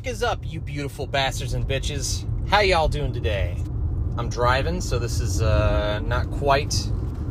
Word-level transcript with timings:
fuck 0.00 0.06
is 0.06 0.22
up, 0.22 0.38
you 0.42 0.58
beautiful 0.60 1.06
bastards 1.06 1.52
and 1.52 1.68
bitches? 1.68 2.24
How 2.48 2.60
y'all 2.60 2.88
doing 2.88 3.12
today? 3.12 3.54
I'm 4.16 4.30
driving, 4.30 4.80
so 4.80 4.98
this 4.98 5.20
is 5.20 5.42
uh, 5.42 6.00
not 6.06 6.30
quite 6.30 6.72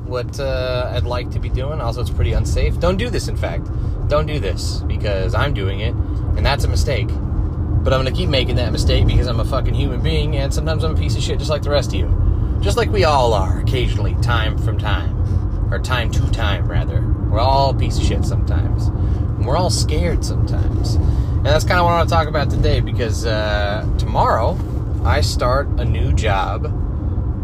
what 0.05 0.39
uh, 0.39 0.91
I'd 0.93 1.03
like 1.03 1.31
to 1.31 1.39
be 1.39 1.49
doing. 1.49 1.81
Also, 1.81 1.99
it's 1.99 2.11
pretty 2.11 2.33
unsafe. 2.33 2.79
Don't 2.79 2.97
do 2.97 3.09
this, 3.09 3.27
in 3.27 3.35
fact. 3.35 3.67
Don't 4.07 4.27
do 4.27 4.39
this 4.39 4.81
because 4.81 5.33
I'm 5.33 5.51
doing 5.51 5.79
it, 5.79 5.95
and 5.95 6.45
that's 6.45 6.63
a 6.63 6.67
mistake. 6.67 7.07
But 7.07 7.91
I'm 7.91 8.03
gonna 8.03 8.11
keep 8.11 8.29
making 8.29 8.57
that 8.57 8.71
mistake 8.71 9.07
because 9.07 9.25
I'm 9.25 9.39
a 9.39 9.45
fucking 9.45 9.73
human 9.73 10.03
being, 10.03 10.35
and 10.35 10.53
sometimes 10.53 10.83
I'm 10.83 10.93
a 10.93 10.99
piece 10.99 11.15
of 11.15 11.23
shit 11.23 11.39
just 11.39 11.49
like 11.49 11.63
the 11.63 11.71
rest 11.71 11.89
of 11.89 11.95
you. 11.95 12.59
Just 12.61 12.77
like 12.77 12.91
we 12.91 13.03
all 13.03 13.33
are, 13.33 13.61
occasionally, 13.61 14.15
time 14.21 14.59
from 14.59 14.77
time. 14.77 15.73
Or 15.73 15.79
time 15.79 16.11
to 16.11 16.31
time, 16.31 16.67
rather. 16.67 17.01
We're 17.31 17.39
all 17.39 17.71
a 17.71 17.73
piece 17.73 17.97
of 17.97 18.03
shit 18.03 18.23
sometimes. 18.25 18.89
And 18.89 19.43
we're 19.47 19.57
all 19.57 19.71
scared 19.71 20.23
sometimes. 20.23 20.99
And 21.39 21.45
that's 21.45 21.63
kind 21.63 21.79
of 21.79 21.85
what 21.85 21.93
I 21.93 21.97
want 21.99 22.09
to 22.09 22.13
talk 22.13 22.27
about 22.27 22.49
today 22.49 22.81
because 22.81 23.25
uh, 23.25 23.87
tomorrow 23.97 24.59
I 25.05 25.21
start 25.21 25.69
a 25.79 25.85
new 25.85 26.11
job 26.11 26.65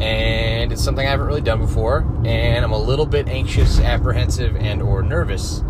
and 0.01 0.73
it's 0.73 0.83
something 0.83 1.07
I 1.07 1.09
haven't 1.09 1.27
really 1.27 1.39
done 1.39 1.59
before 1.59 1.99
and 2.25 2.65
I'm 2.65 2.73
a 2.73 2.77
little 2.77 3.05
bit 3.05 3.29
anxious, 3.29 3.79
apprehensive 3.79 4.57
and 4.57 4.81
or 4.81 5.01
nervous. 5.01 5.63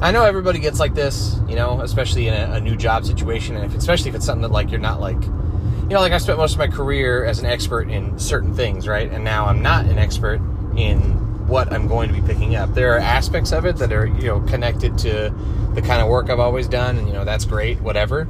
I 0.00 0.10
know 0.10 0.24
everybody 0.24 0.58
gets 0.58 0.80
like 0.80 0.94
this, 0.94 1.38
you 1.46 1.54
know, 1.54 1.82
especially 1.82 2.28
in 2.28 2.32
a, 2.32 2.54
a 2.54 2.60
new 2.60 2.76
job 2.76 3.04
situation 3.04 3.56
and 3.56 3.66
if, 3.66 3.76
especially 3.76 4.08
if 4.08 4.14
it's 4.14 4.24
something 4.24 4.40
that 4.40 4.52
like 4.52 4.70
you're 4.70 4.80
not 4.80 4.98
like 4.98 5.22
you 5.22 5.90
know, 5.90 6.00
like 6.00 6.12
I 6.12 6.18
spent 6.18 6.38
most 6.38 6.54
of 6.54 6.58
my 6.58 6.68
career 6.68 7.26
as 7.26 7.40
an 7.40 7.46
expert 7.46 7.90
in 7.90 8.18
certain 8.18 8.54
things, 8.54 8.88
right? 8.88 9.12
And 9.12 9.22
now 9.22 9.44
I'm 9.44 9.60
not 9.60 9.84
an 9.84 9.98
expert 9.98 10.40
in 10.78 11.25
what 11.46 11.72
I'm 11.72 11.86
going 11.86 12.12
to 12.12 12.20
be 12.20 12.26
picking 12.26 12.56
up. 12.56 12.74
There 12.74 12.94
are 12.94 12.98
aspects 12.98 13.52
of 13.52 13.66
it 13.66 13.76
that 13.76 13.92
are, 13.92 14.06
you 14.06 14.28
know, 14.28 14.40
connected 14.40 14.98
to 14.98 15.32
the 15.74 15.82
kind 15.82 16.02
of 16.02 16.08
work 16.08 16.30
I've 16.30 16.40
always 16.40 16.68
done, 16.68 16.98
and, 16.98 17.06
you 17.06 17.12
know, 17.12 17.24
that's 17.24 17.44
great, 17.44 17.80
whatever. 17.80 18.24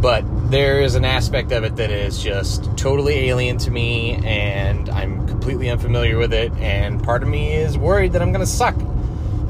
But 0.00 0.24
there 0.50 0.80
is 0.80 0.94
an 0.94 1.04
aspect 1.04 1.52
of 1.52 1.64
it 1.64 1.76
that 1.76 1.90
is 1.90 2.22
just 2.22 2.76
totally 2.76 3.30
alien 3.30 3.58
to 3.58 3.70
me, 3.70 4.12
and 4.24 4.88
I'm 4.90 5.26
completely 5.26 5.70
unfamiliar 5.70 6.18
with 6.18 6.32
it, 6.32 6.52
and 6.54 7.02
part 7.02 7.22
of 7.22 7.28
me 7.28 7.52
is 7.52 7.76
worried 7.76 8.12
that 8.12 8.22
I'm 8.22 8.32
going 8.32 8.44
to 8.44 8.50
suck, 8.50 8.78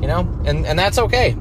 you 0.00 0.06
know? 0.06 0.20
And, 0.44 0.66
and 0.66 0.78
that's 0.78 0.98
okay. 0.98 1.36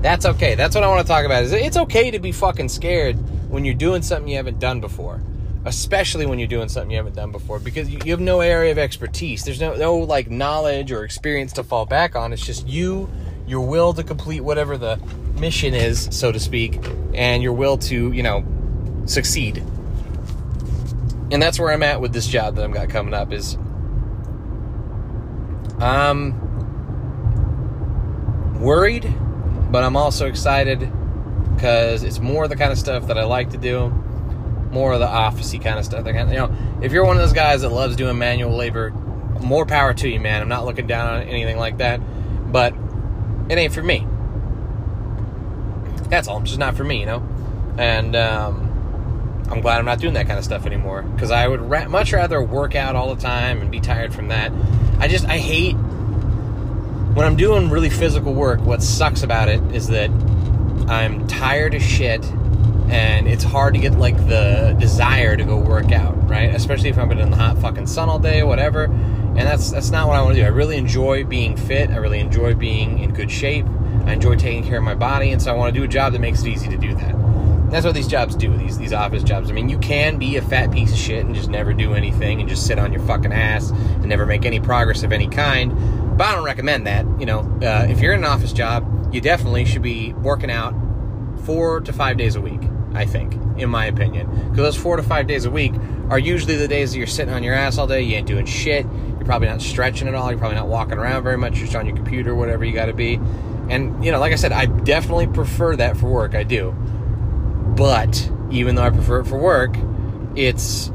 That's 0.00 0.26
okay. 0.26 0.54
That's 0.54 0.74
what 0.74 0.84
I 0.84 0.88
want 0.88 1.02
to 1.02 1.08
talk 1.08 1.24
about. 1.24 1.44
Is 1.44 1.52
it's 1.52 1.76
okay 1.76 2.10
to 2.10 2.18
be 2.18 2.32
fucking 2.32 2.68
scared 2.68 3.16
when 3.48 3.64
you're 3.64 3.74
doing 3.74 4.02
something 4.02 4.28
you 4.28 4.36
haven't 4.36 4.58
done 4.58 4.80
before 4.80 5.20
especially 5.64 6.26
when 6.26 6.38
you're 6.38 6.48
doing 6.48 6.68
something 6.68 6.90
you 6.90 6.96
haven't 6.96 7.14
done 7.14 7.30
before 7.30 7.60
because 7.60 7.88
you, 7.88 7.98
have 8.10 8.20
no 8.20 8.40
area 8.40 8.72
of 8.72 8.78
expertise. 8.78 9.44
There's 9.44 9.60
no 9.60 9.76
no 9.76 9.96
like 9.96 10.30
knowledge 10.30 10.90
or 10.90 11.04
experience 11.04 11.52
to 11.54 11.64
fall 11.64 11.86
back 11.86 12.16
on. 12.16 12.32
It's 12.32 12.44
just 12.44 12.66
you 12.66 13.08
your 13.46 13.66
will 13.66 13.92
to 13.94 14.02
complete 14.02 14.40
whatever 14.40 14.76
the 14.76 14.98
mission 15.38 15.74
is 15.74 16.08
so 16.10 16.30
to 16.32 16.40
speak 16.40 16.80
and 17.14 17.42
your 17.42 17.52
will 17.52 17.78
to 17.78 18.12
you 18.12 18.22
know 18.22 18.44
succeed. 19.06 19.58
And 21.30 21.40
that's 21.40 21.58
where 21.58 21.72
i'm 21.72 21.82
at 21.82 22.00
with 22.00 22.12
this 22.12 22.26
job 22.26 22.56
that 22.56 22.64
i've 22.64 22.74
got 22.74 22.90
coming 22.90 23.14
up 23.14 23.32
is 23.32 23.56
i'm 25.78 26.50
worried 28.60 29.12
but 29.70 29.82
i'm 29.82 29.96
also 29.96 30.26
excited 30.26 30.80
because 31.54 32.02
it's 32.02 32.18
more 32.18 32.48
the 32.48 32.56
kind 32.56 32.70
of 32.70 32.78
stuff 32.78 33.06
that 33.06 33.16
i 33.16 33.24
like 33.24 33.48
to 33.50 33.56
do 33.56 33.90
more 34.72 34.94
of 34.94 35.00
the 35.00 35.06
officey 35.06 35.62
kind 35.62 35.78
of 35.78 35.84
stuff. 35.84 36.04
Kind 36.04 36.18
of, 36.18 36.30
you 36.30 36.36
know, 36.36 36.54
if 36.82 36.92
you're 36.92 37.04
one 37.04 37.16
of 37.16 37.22
those 37.22 37.32
guys 37.32 37.62
that 37.62 37.68
loves 37.68 37.94
doing 37.96 38.18
manual 38.18 38.56
labor, 38.56 38.90
more 39.40 39.66
power 39.66 39.92
to 39.94 40.08
you, 40.08 40.20
man. 40.20 40.40
I'm 40.42 40.48
not 40.48 40.64
looking 40.64 40.86
down 40.86 41.14
on 41.14 41.22
anything 41.22 41.58
like 41.58 41.78
that, 41.78 42.00
but 42.50 42.74
it 43.48 43.58
ain't 43.58 43.72
for 43.72 43.82
me. 43.82 44.06
That's 46.08 46.28
all. 46.28 46.40
It's 46.40 46.50
just 46.50 46.58
not 46.58 46.76
for 46.76 46.84
me, 46.84 47.00
you 47.00 47.06
know. 47.06 47.26
And 47.78 48.16
um, 48.16 49.44
I'm 49.50 49.60
glad 49.60 49.78
I'm 49.78 49.84
not 49.84 49.98
doing 49.98 50.14
that 50.14 50.26
kind 50.26 50.38
of 50.38 50.44
stuff 50.44 50.66
anymore 50.66 51.02
because 51.02 51.30
I 51.30 51.46
would 51.46 51.60
ra- 51.60 51.88
much 51.88 52.12
rather 52.12 52.42
work 52.42 52.74
out 52.74 52.96
all 52.96 53.14
the 53.14 53.20
time 53.20 53.60
and 53.60 53.70
be 53.70 53.80
tired 53.80 54.14
from 54.14 54.28
that. 54.28 54.52
I 54.98 55.08
just 55.08 55.26
I 55.26 55.38
hate 55.38 55.74
when 57.14 57.26
I'm 57.26 57.36
doing 57.36 57.68
really 57.70 57.90
physical 57.90 58.32
work. 58.32 58.60
What 58.60 58.82
sucks 58.82 59.22
about 59.22 59.48
it 59.48 59.60
is 59.74 59.88
that 59.88 60.10
I'm 60.88 61.26
tired 61.26 61.74
as 61.74 61.82
shit 61.82 62.22
and 62.92 63.26
it's 63.26 63.42
hard 63.42 63.72
to 63.72 63.80
get 63.80 63.94
like 63.94 64.16
the 64.28 64.76
desire 64.78 65.34
to 65.34 65.44
go 65.44 65.56
work 65.56 65.92
out, 65.92 66.28
right? 66.28 66.54
Especially 66.54 66.90
if 66.90 66.98
I've 66.98 67.08
been 67.08 67.18
in 67.18 67.30
the 67.30 67.36
hot 67.36 67.56
fucking 67.56 67.86
sun 67.86 68.10
all 68.10 68.18
day, 68.18 68.42
or 68.42 68.46
whatever. 68.46 68.84
And 68.84 69.38
that's 69.38 69.70
that's 69.70 69.90
not 69.90 70.08
what 70.08 70.16
I 70.16 70.22
want 70.22 70.34
to 70.34 70.40
do. 70.42 70.44
I 70.44 70.50
really 70.50 70.76
enjoy 70.76 71.24
being 71.24 71.56
fit. 71.56 71.88
I 71.88 71.96
really 71.96 72.20
enjoy 72.20 72.54
being 72.54 72.98
in 72.98 73.14
good 73.14 73.30
shape. 73.30 73.64
I 74.04 74.12
enjoy 74.12 74.36
taking 74.36 74.62
care 74.62 74.76
of 74.76 74.84
my 74.84 74.94
body, 74.94 75.30
and 75.30 75.40
so 75.40 75.50
I 75.50 75.56
want 75.56 75.72
to 75.72 75.80
do 75.80 75.84
a 75.84 75.88
job 75.88 76.12
that 76.12 76.18
makes 76.18 76.42
it 76.42 76.48
easy 76.48 76.68
to 76.68 76.76
do 76.76 76.94
that. 76.96 77.70
that's 77.70 77.86
what 77.86 77.94
these 77.94 78.08
jobs 78.08 78.36
do. 78.36 78.54
These 78.58 78.76
these 78.76 78.92
office 78.92 79.22
jobs. 79.22 79.48
I 79.48 79.54
mean, 79.54 79.70
you 79.70 79.78
can 79.78 80.18
be 80.18 80.36
a 80.36 80.42
fat 80.42 80.70
piece 80.70 80.92
of 80.92 80.98
shit 80.98 81.24
and 81.24 81.34
just 81.34 81.48
never 81.48 81.72
do 81.72 81.94
anything 81.94 82.40
and 82.40 82.48
just 82.48 82.66
sit 82.66 82.78
on 82.78 82.92
your 82.92 83.02
fucking 83.04 83.32
ass 83.32 83.70
and 83.70 84.04
never 84.04 84.26
make 84.26 84.44
any 84.44 84.60
progress 84.60 85.02
of 85.02 85.12
any 85.12 85.28
kind. 85.28 85.72
But 86.18 86.26
I 86.26 86.34
don't 86.34 86.44
recommend 86.44 86.86
that. 86.86 87.06
You 87.18 87.24
know, 87.24 87.40
uh, 87.62 87.86
if 87.88 88.00
you're 88.00 88.12
in 88.12 88.18
an 88.18 88.26
office 88.26 88.52
job, 88.52 89.14
you 89.14 89.22
definitely 89.22 89.64
should 89.64 89.80
be 89.80 90.12
working 90.12 90.50
out 90.50 90.74
four 91.46 91.80
to 91.80 91.92
five 91.94 92.18
days 92.18 92.36
a 92.36 92.40
week. 92.40 92.60
I 92.94 93.06
think, 93.06 93.34
in 93.58 93.70
my 93.70 93.86
opinion. 93.86 94.28
Because 94.50 94.56
those 94.56 94.76
four 94.76 94.96
to 94.96 95.02
five 95.02 95.26
days 95.26 95.44
a 95.44 95.50
week 95.50 95.72
are 96.10 96.18
usually 96.18 96.56
the 96.56 96.68
days 96.68 96.92
that 96.92 96.98
you're 96.98 97.06
sitting 97.06 97.32
on 97.32 97.42
your 97.42 97.54
ass 97.54 97.78
all 97.78 97.86
day, 97.86 98.02
you 98.02 98.16
ain't 98.16 98.26
doing 98.26 98.46
shit, 98.46 98.84
you're 98.84 99.24
probably 99.24 99.48
not 99.48 99.62
stretching 99.62 100.08
at 100.08 100.14
all, 100.14 100.30
you're 100.30 100.38
probably 100.38 100.56
not 100.56 100.68
walking 100.68 100.98
around 100.98 101.22
very 101.22 101.38
much, 101.38 101.56
you're 101.56 101.66
just 101.66 101.76
on 101.76 101.86
your 101.86 101.96
computer, 101.96 102.34
whatever 102.34 102.64
you 102.64 102.72
gotta 102.72 102.92
be. 102.92 103.20
And, 103.68 104.04
you 104.04 104.12
know, 104.12 104.20
like 104.20 104.32
I 104.32 104.36
said, 104.36 104.52
I 104.52 104.66
definitely 104.66 105.28
prefer 105.28 105.76
that 105.76 105.96
for 105.96 106.08
work, 106.08 106.34
I 106.34 106.42
do. 106.42 106.72
But, 107.76 108.30
even 108.50 108.74
though 108.74 108.82
I 108.82 108.90
prefer 108.90 109.20
it 109.20 109.26
for 109.26 109.38
work, 109.38 109.76
it's, 110.36 110.88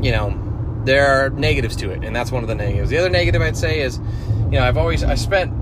you 0.00 0.12
know, 0.12 0.42
there 0.84 1.06
are 1.06 1.30
negatives 1.30 1.76
to 1.76 1.90
it, 1.90 2.04
and 2.04 2.14
that's 2.14 2.30
one 2.32 2.42
of 2.42 2.48
the 2.48 2.54
negatives. 2.54 2.88
The 2.90 2.98
other 2.98 3.10
negative 3.10 3.42
I'd 3.42 3.56
say 3.56 3.80
is, 3.80 3.98
you 4.28 4.52
know, 4.52 4.62
I've 4.62 4.78
always, 4.78 5.02
I 5.04 5.16
spent 5.16 5.52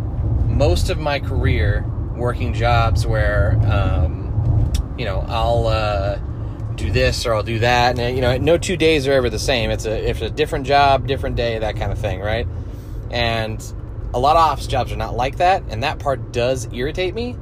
most 0.47 0.91
of 0.91 0.99
my 0.99 1.19
career 1.19 1.85
working 2.15 2.53
jobs 2.53 3.07
where, 3.07 3.59
um, 3.65 4.24
you 4.99 5.05
know, 5.05 5.25
I'll 5.29 5.67
uh, 5.67 6.17
do 6.77 6.91
this 6.91 7.27
or 7.27 7.35
I'll 7.35 7.43
do 7.43 7.61
that, 7.61 7.99
and 7.99 8.17
you 8.17 8.23
know, 8.23 8.37
no 8.39 8.59
two 8.59 8.77
days 8.77 9.07
are 9.07 9.13
ever 9.13 9.31
the 9.31 9.39
same. 9.39 9.71
It's 9.71 9.87
a 9.87 10.09
if 10.09 10.23
it's 10.23 10.33
a 10.33 10.35
different 10.35 10.67
job, 10.67 11.07
different 11.07 11.37
day, 11.37 11.59
that 11.59 11.77
kind 11.77 11.93
of 11.93 11.99
thing, 11.99 12.21
right? 12.21 12.47
And 13.11 13.61
a 14.13 14.19
lot 14.19 14.37
of 14.37 14.43
office 14.43 14.67
jobs 14.67 14.93
are 14.93 14.97
not 14.97 15.17
like 15.17 15.37
that, 15.39 15.63
and 15.69 15.83
that 15.83 15.99
part 15.99 16.33
does 16.33 16.73
irritate 16.73 17.15
me. 17.15 17.37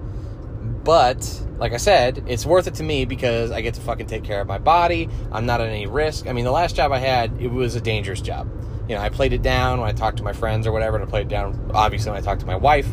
But 0.84 1.42
like 1.58 1.72
I 1.72 1.76
said, 1.76 2.24
it's 2.26 2.44
worth 2.44 2.66
it 2.66 2.74
to 2.74 2.82
me 2.82 3.04
because 3.04 3.50
I 3.50 3.60
get 3.60 3.74
to 3.74 3.80
fucking 3.80 4.06
take 4.06 4.24
care 4.24 4.40
of 4.40 4.48
my 4.48 4.58
body. 4.58 5.08
I'm 5.30 5.46
not 5.46 5.60
at 5.60 5.68
any 5.68 5.86
risk. 5.86 6.26
I 6.26 6.32
mean, 6.32 6.44
the 6.44 6.50
last 6.50 6.74
job 6.74 6.90
I 6.90 6.98
had, 6.98 7.40
it 7.40 7.48
was 7.48 7.76
a 7.76 7.80
dangerous 7.80 8.20
job. 8.20 8.48
You 8.88 8.96
know, 8.96 9.00
I 9.00 9.08
played 9.08 9.32
it 9.32 9.42
down 9.42 9.80
when 9.80 9.88
I 9.88 9.92
talked 9.92 10.18
to 10.18 10.24
my 10.24 10.32
friends 10.32 10.66
or 10.66 10.72
whatever, 10.72 10.96
and 10.96 11.06
I 11.06 11.08
played 11.08 11.26
it 11.26 11.28
down 11.28 11.70
obviously 11.72 12.10
when 12.10 12.20
I 12.20 12.24
talked 12.24 12.40
to 12.40 12.46
my 12.46 12.56
wife. 12.56 12.88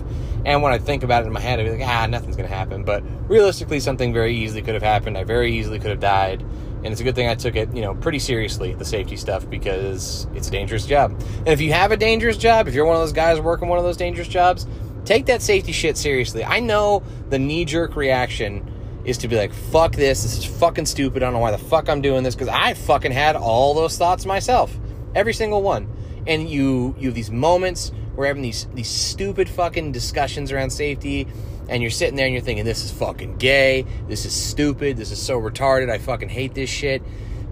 And 0.46 0.62
when 0.62 0.72
I 0.72 0.78
think 0.78 1.04
about 1.04 1.24
it 1.24 1.28
in 1.28 1.34
my 1.34 1.40
head, 1.40 1.60
I'd 1.60 1.66
be 1.66 1.72
like, 1.72 1.82
ah, 1.88 2.06
nothing's 2.08 2.36
gonna 2.36 2.48
happen. 2.48 2.84
But 2.84 3.04
realistically, 3.30 3.80
something 3.80 4.14
very 4.14 4.36
easily 4.36 4.62
could 4.62 4.76
have 4.76 4.84
happened. 4.84 5.18
I 5.18 5.24
very 5.24 5.58
easily 5.58 5.80
could 5.80 5.90
have 5.90 6.00
died. 6.00 6.42
And 6.82 6.88
it's 6.88 7.02
a 7.02 7.04
good 7.04 7.16
thing 7.16 7.28
I 7.28 7.36
took 7.36 7.58
it, 7.58 7.76
you 7.76 7.82
know, 7.82 7.94
pretty 7.94 8.20
seriously, 8.20 8.74
the 8.74 8.86
safety 8.86 9.18
stuff, 9.18 9.50
because 9.50 10.28
it's 10.34 10.48
a 10.48 10.52
dangerous 10.52 10.86
job. 10.86 11.12
And 11.40 11.50
if 11.50 11.60
you 11.60 11.74
have 11.74 11.92
a 11.92 11.98
dangerous 11.98 12.38
job, 12.38 12.70
if 12.70 12.74
you're 12.74 12.86
one 12.86 12.96
of 12.96 13.02
those 13.02 13.12
guys 13.12 13.40
working 13.42 13.68
one 13.68 13.78
of 13.78 13.84
those 13.84 13.98
dangerous 13.98 14.30
jobs, 14.30 14.66
take 15.04 15.26
that 15.26 15.42
safety 15.42 15.74
shit 15.74 15.98
seriously. 15.98 16.46
I 16.46 16.62
know 16.62 17.04
the 17.30 17.38
knee 17.38 17.66
jerk 17.66 17.98
reaction 17.98 18.66
is 19.04 19.18
to 19.18 19.28
be 19.28 19.36
like, 19.36 19.52
fuck 19.52 19.94
this, 19.94 20.24
this 20.24 20.38
is 20.38 20.46
fucking 20.46 20.86
stupid, 20.86 21.22
I 21.22 21.26
don't 21.26 21.34
know 21.34 21.40
why 21.40 21.52
the 21.52 21.58
fuck 21.58 21.90
I'm 21.90 22.02
doing 22.02 22.24
this, 22.24 22.36
because 22.36 22.48
I 22.48 22.76
fucking 22.76 23.12
had 23.12 23.36
all 23.36 23.74
those 23.74 23.98
thoughts 23.98 24.26
myself. 24.26 24.78
Every 25.16 25.34
single 25.34 25.62
one. 25.62 25.90
And 26.28 26.50
you 26.50 26.96
you 27.00 27.08
have 27.08 27.16
these 27.16 27.32
moments 27.32 27.90
where 27.90 28.18
we're 28.18 28.28
having 28.28 28.44
these 28.44 28.68
these 28.74 28.90
stupid 28.90 29.50
fucking 29.50 29.92
discussions 29.92 30.52
around 30.52 30.72
safety 30.72 31.28
and 31.70 31.82
you're 31.82 31.92
sitting 31.92 32.16
there 32.16 32.26
and 32.26 32.34
you're 32.34 32.44
thinking 32.44 32.66
this 32.66 32.84
is 32.84 32.92
fucking 32.92 33.38
gay. 33.38 33.86
This 34.08 34.26
is 34.26 34.34
stupid. 34.34 34.98
This 34.98 35.12
is 35.12 35.22
so 35.22 35.40
retarded. 35.40 35.90
I 35.90 35.98
fucking 35.98 36.30
hate 36.30 36.54
this 36.54 36.70
shit. 36.70 37.02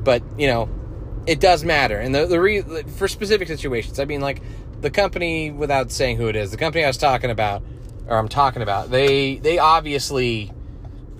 But 0.03 0.23
you 0.37 0.47
know 0.47 0.69
it 1.25 1.41
does 1.41 1.63
matter. 1.65 1.97
And 1.97 2.15
the, 2.15 2.25
the 2.25 2.39
re, 2.39 2.61
for 2.61 3.07
specific 3.07 3.47
situations 3.47 3.99
i 3.99 4.05
mean 4.05 4.21
like 4.21 4.41
the 4.81 4.89
company 4.89 5.51
without 5.51 5.91
saying 5.91 6.17
who 6.17 6.27
it 6.27 6.35
is 6.35 6.51
the 6.51 6.57
company 6.57 6.83
i 6.83 6.87
was 6.87 6.97
talking 6.97 7.31
about 7.31 7.63
or 8.07 8.17
i'm 8.17 8.27
talking 8.27 8.61
about 8.61 8.89
they 8.89 9.37
they 9.37 9.57
obviously 9.57 10.51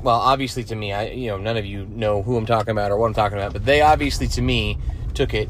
well 0.04 0.16
obviously 0.16 0.64
to 0.64 0.76
me 0.76 0.94
i 0.94 1.08
you 1.08 1.28
know 1.28 1.38
none 1.38 1.58
of 1.58 1.66
you 1.66 1.86
know 1.88 2.22
who 2.22 2.38
i'm 2.38 2.46
talking 2.46 2.72
about 2.72 2.92
or 2.92 2.98
what 2.98 3.08
i'm 3.08 3.14
talking 3.14 3.38
about 3.38 3.54
but 3.54 3.66
they 3.66 3.82
obviously 3.82 4.28
to 4.28 4.42
me 4.42 4.78
took 5.14 5.34
it 5.34 5.50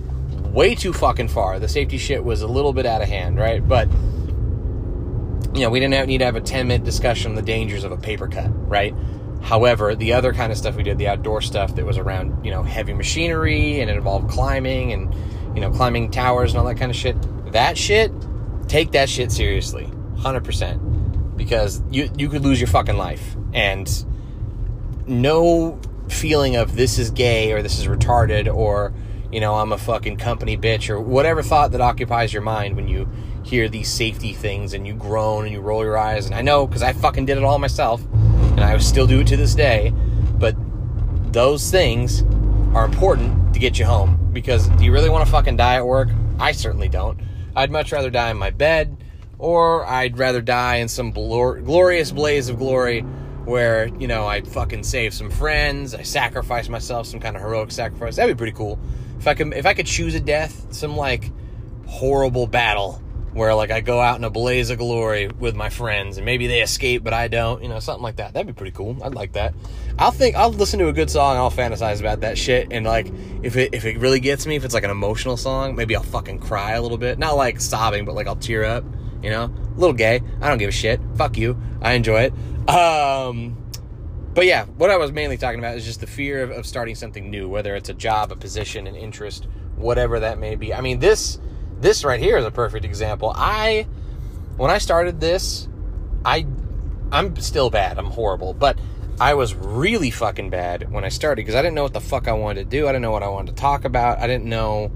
way 0.51 0.75
too 0.75 0.93
fucking 0.93 1.27
far. 1.27 1.59
The 1.59 1.67
safety 1.67 1.97
shit 1.97 2.23
was 2.23 2.41
a 2.41 2.47
little 2.47 2.73
bit 2.73 2.85
out 2.85 3.01
of 3.01 3.07
hand, 3.07 3.37
right? 3.37 3.65
But 3.65 3.89
you 5.57 5.63
know, 5.63 5.69
we 5.69 5.79
didn't 5.79 5.95
have, 5.95 6.07
need 6.07 6.19
to 6.19 6.25
have 6.25 6.35
a 6.35 6.41
10 6.41 6.67
minute 6.67 6.85
discussion 6.85 7.31
on 7.31 7.35
the 7.35 7.41
dangers 7.41 7.83
of 7.83 7.91
a 7.91 7.97
paper 7.97 8.27
cut, 8.27 8.49
right? 8.69 8.93
However, 9.41 9.95
the 9.95 10.13
other 10.13 10.33
kind 10.33 10.51
of 10.51 10.57
stuff 10.57 10.75
we 10.75 10.83
did, 10.83 10.97
the 10.97 11.07
outdoor 11.07 11.41
stuff 11.41 11.75
that 11.75 11.85
was 11.85 11.97
around, 11.97 12.45
you 12.45 12.51
know, 12.51 12.63
heavy 12.63 12.93
machinery 12.93 13.79
and 13.79 13.89
it 13.89 13.95
involved 13.95 14.29
climbing 14.29 14.93
and, 14.93 15.13
you 15.55 15.61
know, 15.61 15.71
climbing 15.71 16.11
towers 16.11 16.51
and 16.51 16.59
all 16.59 16.65
that 16.65 16.75
kind 16.75 16.91
of 16.91 16.95
shit, 16.95 17.15
that 17.51 17.77
shit, 17.77 18.11
take 18.67 18.91
that 18.91 19.09
shit 19.09 19.31
seriously. 19.31 19.89
100%. 20.17 21.35
Because 21.37 21.81
you, 21.89 22.09
you 22.17 22.29
could 22.29 22.43
lose 22.43 22.59
your 22.59 22.67
fucking 22.67 22.97
life. 22.97 23.35
And 23.53 23.89
no 25.07 25.79
feeling 26.09 26.55
of 26.55 26.75
this 26.75 26.99
is 26.99 27.09
gay 27.11 27.51
or 27.51 27.61
this 27.61 27.79
is 27.79 27.87
retarded 27.87 28.53
or 28.53 28.93
you 29.31 29.39
know 29.39 29.55
I'm 29.55 29.71
a 29.71 29.77
fucking 29.77 30.17
company 30.17 30.57
bitch 30.57 30.89
or 30.89 30.99
whatever 30.99 31.43
thought 31.43 31.71
that 31.71 31.81
occupies 31.81 32.33
your 32.33 32.41
mind 32.41 32.75
when 32.75 32.87
you 32.87 33.09
hear 33.43 33.69
these 33.69 33.91
safety 33.91 34.33
things 34.33 34.73
and 34.73 34.85
you 34.85 34.93
groan 34.93 35.45
and 35.45 35.53
you 35.53 35.61
roll 35.61 35.83
your 35.83 35.97
eyes 35.97 36.25
and 36.25 36.35
I 36.35 36.41
know 36.41 36.67
because 36.67 36.83
I 36.83 36.93
fucking 36.93 37.25
did 37.25 37.37
it 37.37 37.43
all 37.43 37.59
myself 37.59 38.03
and 38.13 38.61
I 38.61 38.77
still 38.77 39.07
do 39.07 39.21
it 39.21 39.27
to 39.27 39.37
this 39.37 39.55
day 39.55 39.93
but 40.37 40.55
those 41.31 41.69
things 41.69 42.23
are 42.75 42.85
important 42.85 43.53
to 43.53 43.59
get 43.59 43.79
you 43.79 43.85
home 43.85 44.29
because 44.33 44.67
do 44.69 44.85
you 44.85 44.91
really 44.91 45.09
want 45.09 45.25
to 45.25 45.31
fucking 45.31 45.57
die 45.57 45.75
at 45.75 45.85
work 45.85 46.09
I 46.39 46.51
certainly 46.51 46.89
don't 46.89 47.19
I'd 47.55 47.71
much 47.71 47.91
rather 47.91 48.09
die 48.09 48.31
in 48.31 48.37
my 48.37 48.49
bed 48.49 48.97
or 49.39 49.85
I'd 49.85 50.17
rather 50.17 50.41
die 50.41 50.77
in 50.77 50.87
some 50.87 51.13
glor- 51.13 51.63
glorious 51.63 52.11
blaze 52.11 52.49
of 52.49 52.57
glory 52.57 53.03
where 53.45 53.87
you 53.97 54.07
know 54.07 54.27
I 54.27 54.41
fucking 54.41 54.83
save 54.83 55.13
some 55.13 55.29
friends, 55.29 55.95
I 55.95 56.01
sacrifice 56.01 56.67
myself, 56.67 57.07
some 57.07 57.19
kind 57.21 57.35
of 57.35 57.41
heroic 57.41 57.71
sacrifice. 57.71 58.17
That'd 58.17 58.35
be 58.35 58.37
pretty 58.37 58.55
cool. 58.55 58.77
If 59.19 59.27
I 59.27 59.33
could, 59.33 59.53
if 59.53 59.65
I 59.65 59.73
could 59.73 59.87
choose 59.87 60.15
a 60.15 60.19
death, 60.19 60.73
some 60.73 60.95
like 60.95 61.31
horrible 61.85 62.47
battle 62.47 63.01
where 63.37 63.53
like 63.53 63.69
I 63.69 63.81
go 63.81 63.99
out 64.01 64.17
in 64.17 64.23
a 64.23 64.29
blaze 64.29 64.71
of 64.71 64.79
glory 64.79 65.27
with 65.27 65.55
my 65.55 65.69
friends 65.69 66.17
and 66.17 66.25
maybe 66.25 66.47
they 66.47 66.61
escape 66.61 67.03
but 67.03 67.13
I 67.13 67.27
don't, 67.27 67.61
you 67.61 67.69
know, 67.69 67.79
something 67.79 68.01
like 68.01 68.15
that. 68.15 68.33
That'd 68.33 68.47
be 68.47 68.53
pretty 68.53 68.75
cool. 68.75 68.97
I'd 69.03 69.13
like 69.13 69.33
that. 69.33 69.53
I'll 69.99 70.11
think 70.11 70.35
I'll 70.35 70.51
listen 70.51 70.79
to 70.79 70.87
a 70.87 70.93
good 70.93 71.11
song, 71.11 71.37
I'll 71.37 71.51
fantasize 71.51 71.99
about 71.99 72.21
that 72.21 72.37
shit 72.37 72.69
and 72.71 72.85
like 72.85 73.11
if 73.43 73.55
it 73.55 73.75
if 73.75 73.85
it 73.85 73.99
really 73.99 74.19
gets 74.19 74.47
me, 74.47 74.55
if 74.55 74.65
it's 74.65 74.73
like 74.73 74.83
an 74.83 74.89
emotional 74.89 75.37
song, 75.37 75.75
maybe 75.75 75.95
I'll 75.95 76.03
fucking 76.03 76.39
cry 76.39 76.71
a 76.73 76.81
little 76.81 76.97
bit. 76.97 77.19
Not 77.19 77.37
like 77.37 77.61
sobbing, 77.61 78.05
but 78.05 78.15
like 78.15 78.25
I'll 78.27 78.35
tear 78.35 78.65
up, 78.65 78.83
you 79.21 79.29
know? 79.29 79.45
A 79.45 79.79
little 79.79 79.93
gay. 79.93 80.21
I 80.41 80.49
don't 80.49 80.57
give 80.57 80.69
a 80.69 80.73
shit. 80.73 80.99
Fuck 81.15 81.37
you. 81.37 81.61
I 81.81 81.93
enjoy 81.93 82.31
it. 82.31 82.33
Um, 82.67 83.66
but 84.37 84.45
yeah, 84.45 84.65
what 84.77 84.91
I 84.91 84.97
was 84.97 85.11
mainly 85.11 85.35
talking 85.35 85.57
about 85.57 85.77
is 85.77 85.83
just 85.83 85.99
the 85.99 86.05
fear 86.05 86.43
of, 86.43 86.51
of 86.51 86.67
starting 86.67 86.93
something 86.93 87.31
new, 87.31 87.49
whether 87.49 87.75
it's 87.75 87.89
a 87.89 87.93
job, 87.95 88.31
a 88.31 88.35
position, 88.35 88.85
an 88.85 88.95
interest, 88.95 89.47
whatever 89.77 90.19
that 90.19 90.37
may 90.37 90.53
be. 90.53 90.75
I 90.75 90.81
mean, 90.81 90.99
this 90.99 91.39
this 91.81 92.03
right 92.03 92.19
here 92.19 92.37
is 92.37 92.45
a 92.45 92.51
perfect 92.51 92.85
example. 92.85 93.33
I 93.35 93.87
when 94.57 94.69
I 94.69 94.77
started 94.77 95.19
this, 95.19 95.67
I 96.23 96.45
I'm 97.11 97.35
still 97.37 97.71
bad. 97.71 97.97
I'm 97.97 98.11
horrible, 98.11 98.53
but 98.53 98.77
I 99.19 99.33
was 99.33 99.55
really 99.55 100.11
fucking 100.11 100.51
bad 100.51 100.91
when 100.91 101.03
I 101.03 101.09
started 101.09 101.37
because 101.37 101.55
I 101.55 101.63
didn't 101.63 101.73
know 101.73 101.81
what 101.81 101.93
the 101.93 101.99
fuck 101.99 102.27
I 102.27 102.33
wanted 102.33 102.65
to 102.65 102.69
do. 102.69 102.87
I 102.87 102.91
didn't 102.91 103.01
know 103.01 103.09
what 103.09 103.23
I 103.23 103.29
wanted 103.29 103.55
to 103.55 103.59
talk 103.59 103.85
about. 103.85 104.19
I 104.19 104.27
didn't 104.27 104.45
know 104.45 104.91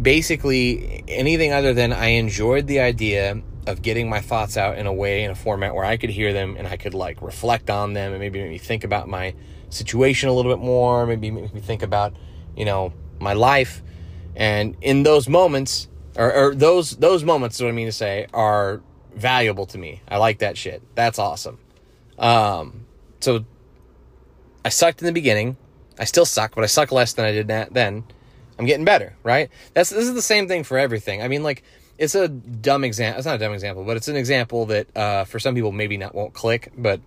basically 0.00 1.02
anything 1.08 1.52
other 1.52 1.74
than 1.74 1.92
I 1.92 2.10
enjoyed 2.10 2.68
the 2.68 2.78
idea 2.78 3.42
of 3.68 3.82
getting 3.82 4.08
my 4.08 4.20
thoughts 4.20 4.56
out 4.56 4.78
in 4.78 4.86
a 4.86 4.92
way 4.92 5.24
in 5.24 5.30
a 5.30 5.34
format 5.34 5.74
where 5.74 5.84
I 5.84 5.96
could 5.96 6.10
hear 6.10 6.32
them 6.32 6.56
and 6.56 6.66
I 6.66 6.76
could 6.76 6.94
like 6.94 7.20
reflect 7.20 7.68
on 7.68 7.92
them 7.92 8.12
and 8.12 8.20
maybe 8.20 8.40
make 8.40 8.50
me 8.50 8.58
think 8.58 8.82
about 8.82 9.08
my 9.08 9.34
situation 9.70 10.28
a 10.28 10.32
little 10.32 10.50
bit 10.50 10.62
more, 10.64 11.06
maybe 11.06 11.30
make 11.30 11.52
me 11.52 11.60
think 11.60 11.82
about, 11.82 12.14
you 12.56 12.64
know, 12.64 12.92
my 13.20 13.34
life. 13.34 13.82
And 14.34 14.76
in 14.80 15.02
those 15.02 15.28
moments, 15.28 15.88
or, 16.16 16.32
or 16.32 16.54
those 16.54 16.92
those 16.96 17.24
moments, 17.24 17.60
what 17.60 17.68
I 17.68 17.72
mean 17.72 17.86
to 17.86 17.92
say, 17.92 18.26
are 18.32 18.80
valuable 19.14 19.66
to 19.66 19.78
me. 19.78 20.00
I 20.08 20.16
like 20.16 20.38
that 20.38 20.56
shit. 20.56 20.82
That's 20.94 21.18
awesome. 21.18 21.58
Um, 22.18 22.86
so 23.20 23.44
I 24.64 24.70
sucked 24.70 25.02
in 25.02 25.06
the 25.06 25.12
beginning. 25.12 25.56
I 25.98 26.04
still 26.04 26.24
suck, 26.24 26.54
but 26.54 26.64
I 26.64 26.68
suck 26.68 26.92
less 26.92 27.12
than 27.12 27.24
I 27.24 27.32
did 27.32 27.48
then. 27.48 28.04
I'm 28.58 28.66
getting 28.66 28.84
better, 28.84 29.16
right? 29.22 29.50
That's 29.74 29.90
this 29.90 30.08
is 30.08 30.14
the 30.14 30.22
same 30.22 30.48
thing 30.48 30.64
for 30.64 30.78
everything. 30.78 31.22
I 31.22 31.28
mean, 31.28 31.42
like 31.42 31.62
it's 31.98 32.14
a 32.14 32.28
dumb 32.28 32.84
example. 32.84 33.18
It's 33.18 33.26
not 33.26 33.34
a 33.34 33.38
dumb 33.38 33.52
example, 33.52 33.84
but 33.84 33.96
it's 33.96 34.08
an 34.08 34.16
example 34.16 34.66
that 34.66 34.96
uh, 34.96 35.24
for 35.24 35.38
some 35.38 35.54
people 35.54 35.72
maybe 35.72 35.96
not 35.96 36.14
won't 36.14 36.32
click. 36.32 36.72
But 36.78 37.00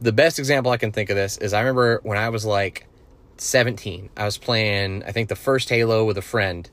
the 0.00 0.12
best 0.12 0.38
example 0.38 0.72
I 0.72 0.78
can 0.78 0.90
think 0.90 1.10
of 1.10 1.16
this 1.16 1.36
is 1.36 1.52
I 1.52 1.60
remember 1.60 2.00
when 2.02 2.16
I 2.16 2.30
was 2.30 2.46
like 2.46 2.86
17, 3.36 4.10
I 4.16 4.24
was 4.24 4.38
playing 4.38 5.04
I 5.04 5.12
think 5.12 5.28
the 5.28 5.36
first 5.36 5.68
Halo 5.68 6.04
with 6.04 6.16
a 6.16 6.22
friend, 6.22 6.68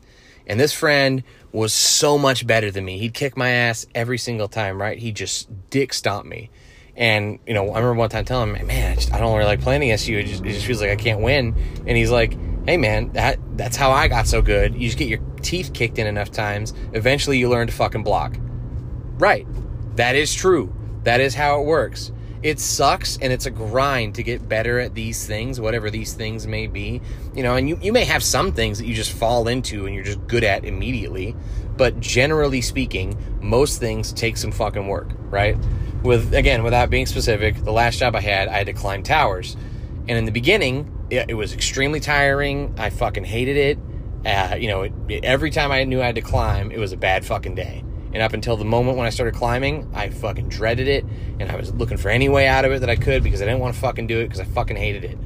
and 0.47 0.59
this 0.59 0.73
friend 0.73 1.23
was 1.51 1.73
so 1.73 2.17
much 2.17 2.47
better 2.47 2.71
than 2.71 2.85
me. 2.85 2.97
He'd 2.97 3.13
kick 3.13 3.35
my 3.35 3.49
ass 3.49 3.85
every 3.93 4.17
single 4.17 4.47
time, 4.47 4.81
right? 4.81 4.97
He 4.97 5.11
just 5.11 5.49
dick 5.69 5.93
stomped 5.93 6.29
me. 6.29 6.49
And 6.95 7.39
you 7.45 7.53
know, 7.53 7.71
I 7.71 7.79
remember 7.79 7.95
one 7.95 8.09
time 8.09 8.23
telling 8.23 8.55
him, 8.55 8.67
"Man, 8.67 8.93
I, 8.93 8.95
just, 8.95 9.13
I 9.13 9.19
don't 9.19 9.33
really 9.33 9.49
like 9.49 9.59
playing 9.59 9.83
against 9.83 10.07
you. 10.07 10.19
It 10.19 10.27
just, 10.27 10.45
it 10.45 10.53
just 10.53 10.65
feels 10.65 10.79
like 10.79 10.91
I 10.91 10.95
can't 10.95 11.19
win." 11.19 11.53
And 11.85 11.97
he's 11.97 12.09
like, 12.09 12.37
hey 12.65 12.77
man, 12.77 13.11
that 13.13 13.39
that's 13.57 13.75
how 13.75 13.91
I 13.91 14.07
got 14.07 14.27
so 14.27 14.41
good. 14.41 14.73
You 14.75 14.87
just 14.87 14.97
get 14.97 15.07
your 15.07 15.19
teeth 15.45 15.71
kicked 15.73 15.99
in 15.99 16.07
enough 16.07 16.31
times, 16.31 16.73
eventually 16.93 17.37
you 17.37 17.49
learn 17.49 17.67
to 17.67 17.73
fucking 17.73 18.03
block. 18.03 18.37
Right. 19.17 19.47
That 19.95 20.15
is 20.15 20.33
true. 20.33 20.73
That 21.03 21.21
is 21.21 21.35
how 21.35 21.61
it 21.61 21.65
works. 21.65 22.11
It 22.43 22.59
sucks 22.59 23.17
and 23.17 23.31
it's 23.31 23.45
a 23.45 23.51
grind 23.51 24.15
to 24.15 24.23
get 24.23 24.47
better 24.47 24.79
at 24.79 24.93
these 24.93 25.25
things, 25.25 25.59
whatever 25.59 25.89
these 25.89 26.13
things 26.13 26.45
may 26.45 26.67
be. 26.67 27.01
You 27.33 27.43
know, 27.43 27.55
and 27.55 27.69
you, 27.69 27.79
you 27.81 27.93
may 27.93 28.05
have 28.05 28.23
some 28.23 28.51
things 28.51 28.77
that 28.79 28.85
you 28.85 28.93
just 28.93 29.13
fall 29.13 29.47
into 29.47 29.85
and 29.85 29.95
you're 29.95 30.03
just 30.03 30.25
good 30.27 30.43
at 30.43 30.65
immediately. 30.65 31.35
But 31.77 31.99
generally 31.99 32.61
speaking, 32.61 33.17
most 33.41 33.79
things 33.79 34.13
take 34.13 34.37
some 34.37 34.51
fucking 34.51 34.87
work, 34.87 35.09
right? 35.29 35.57
With 36.03 36.33
again, 36.33 36.63
without 36.63 36.89
being 36.89 37.05
specific, 37.05 37.63
the 37.63 37.71
last 37.71 37.99
job 37.99 38.15
I 38.15 38.21
had, 38.21 38.47
I 38.47 38.57
had 38.57 38.67
to 38.67 38.73
climb 38.73 39.01
towers. 39.01 39.55
And 40.07 40.17
in 40.17 40.25
the 40.25 40.31
beginning, 40.31 40.91
it, 41.09 41.29
it 41.29 41.33
was 41.33 41.53
extremely 41.53 41.99
tiring. 41.99 42.75
I 42.77 42.89
fucking 42.89 43.25
hated 43.25 43.57
it. 43.57 43.79
Uh, 44.25 44.55
you 44.55 44.67
know, 44.67 44.83
it, 44.83 44.93
it, 45.07 45.23
every 45.23 45.51
time 45.51 45.71
I 45.71 45.83
knew 45.83 46.01
I 46.01 46.05
had 46.05 46.15
to 46.15 46.21
climb, 46.21 46.71
it 46.71 46.79
was 46.79 46.91
a 46.91 46.97
bad 46.97 47.25
fucking 47.25 47.55
day. 47.55 47.83
And 48.13 48.23
up 48.23 48.33
until 48.33 48.55
the 48.57 48.65
moment 48.65 48.97
when 48.97 49.05
I 49.05 49.09
started 49.09 49.35
climbing, 49.35 49.91
I 49.93 50.09
fucking 50.09 50.49
dreaded 50.49 50.87
it, 50.87 51.05
and 51.39 51.51
I 51.51 51.55
was 51.57 51.73
looking 51.73 51.97
for 51.97 52.09
any 52.09 52.29
way 52.29 52.47
out 52.47 52.63
of 52.63 52.71
it 52.71 52.79
that 52.79 52.89
I 52.89 52.95
could 52.95 53.23
because 53.23 53.41
I 53.41 53.45
didn't 53.45 53.59
want 53.59 53.75
to 53.75 53.81
fucking 53.81 54.07
do 54.07 54.19
it 54.19 54.23
because 54.23 54.39
I 54.39 54.45
fucking 54.45 54.77
hated 54.77 55.03
it. 55.03 55.17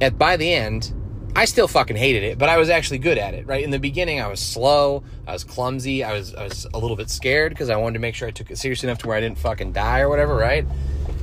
At 0.00 0.18
by 0.18 0.36
the 0.36 0.52
end, 0.52 0.94
I 1.36 1.44
still 1.44 1.68
fucking 1.68 1.96
hated 1.96 2.22
it, 2.22 2.38
but 2.38 2.48
I 2.48 2.56
was 2.56 2.70
actually 2.70 2.98
good 2.98 3.18
at 3.18 3.34
it. 3.34 3.46
Right 3.46 3.62
in 3.62 3.70
the 3.70 3.78
beginning, 3.78 4.20
I 4.20 4.26
was 4.26 4.40
slow, 4.40 5.04
I 5.26 5.32
was 5.34 5.44
clumsy, 5.44 6.02
I 6.02 6.12
was 6.12 6.34
I 6.34 6.44
was 6.44 6.66
a 6.72 6.78
little 6.78 6.96
bit 6.96 7.10
scared 7.10 7.52
because 7.52 7.68
I 7.68 7.76
wanted 7.76 7.94
to 7.94 8.00
make 8.00 8.14
sure 8.14 8.26
I 8.26 8.30
took 8.30 8.50
it 8.50 8.58
seriously 8.58 8.88
enough 8.88 8.98
to 9.00 9.08
where 9.08 9.16
I 9.16 9.20
didn't 9.20 9.38
fucking 9.38 9.72
die 9.72 10.00
or 10.00 10.08
whatever. 10.08 10.34
Right, 10.34 10.66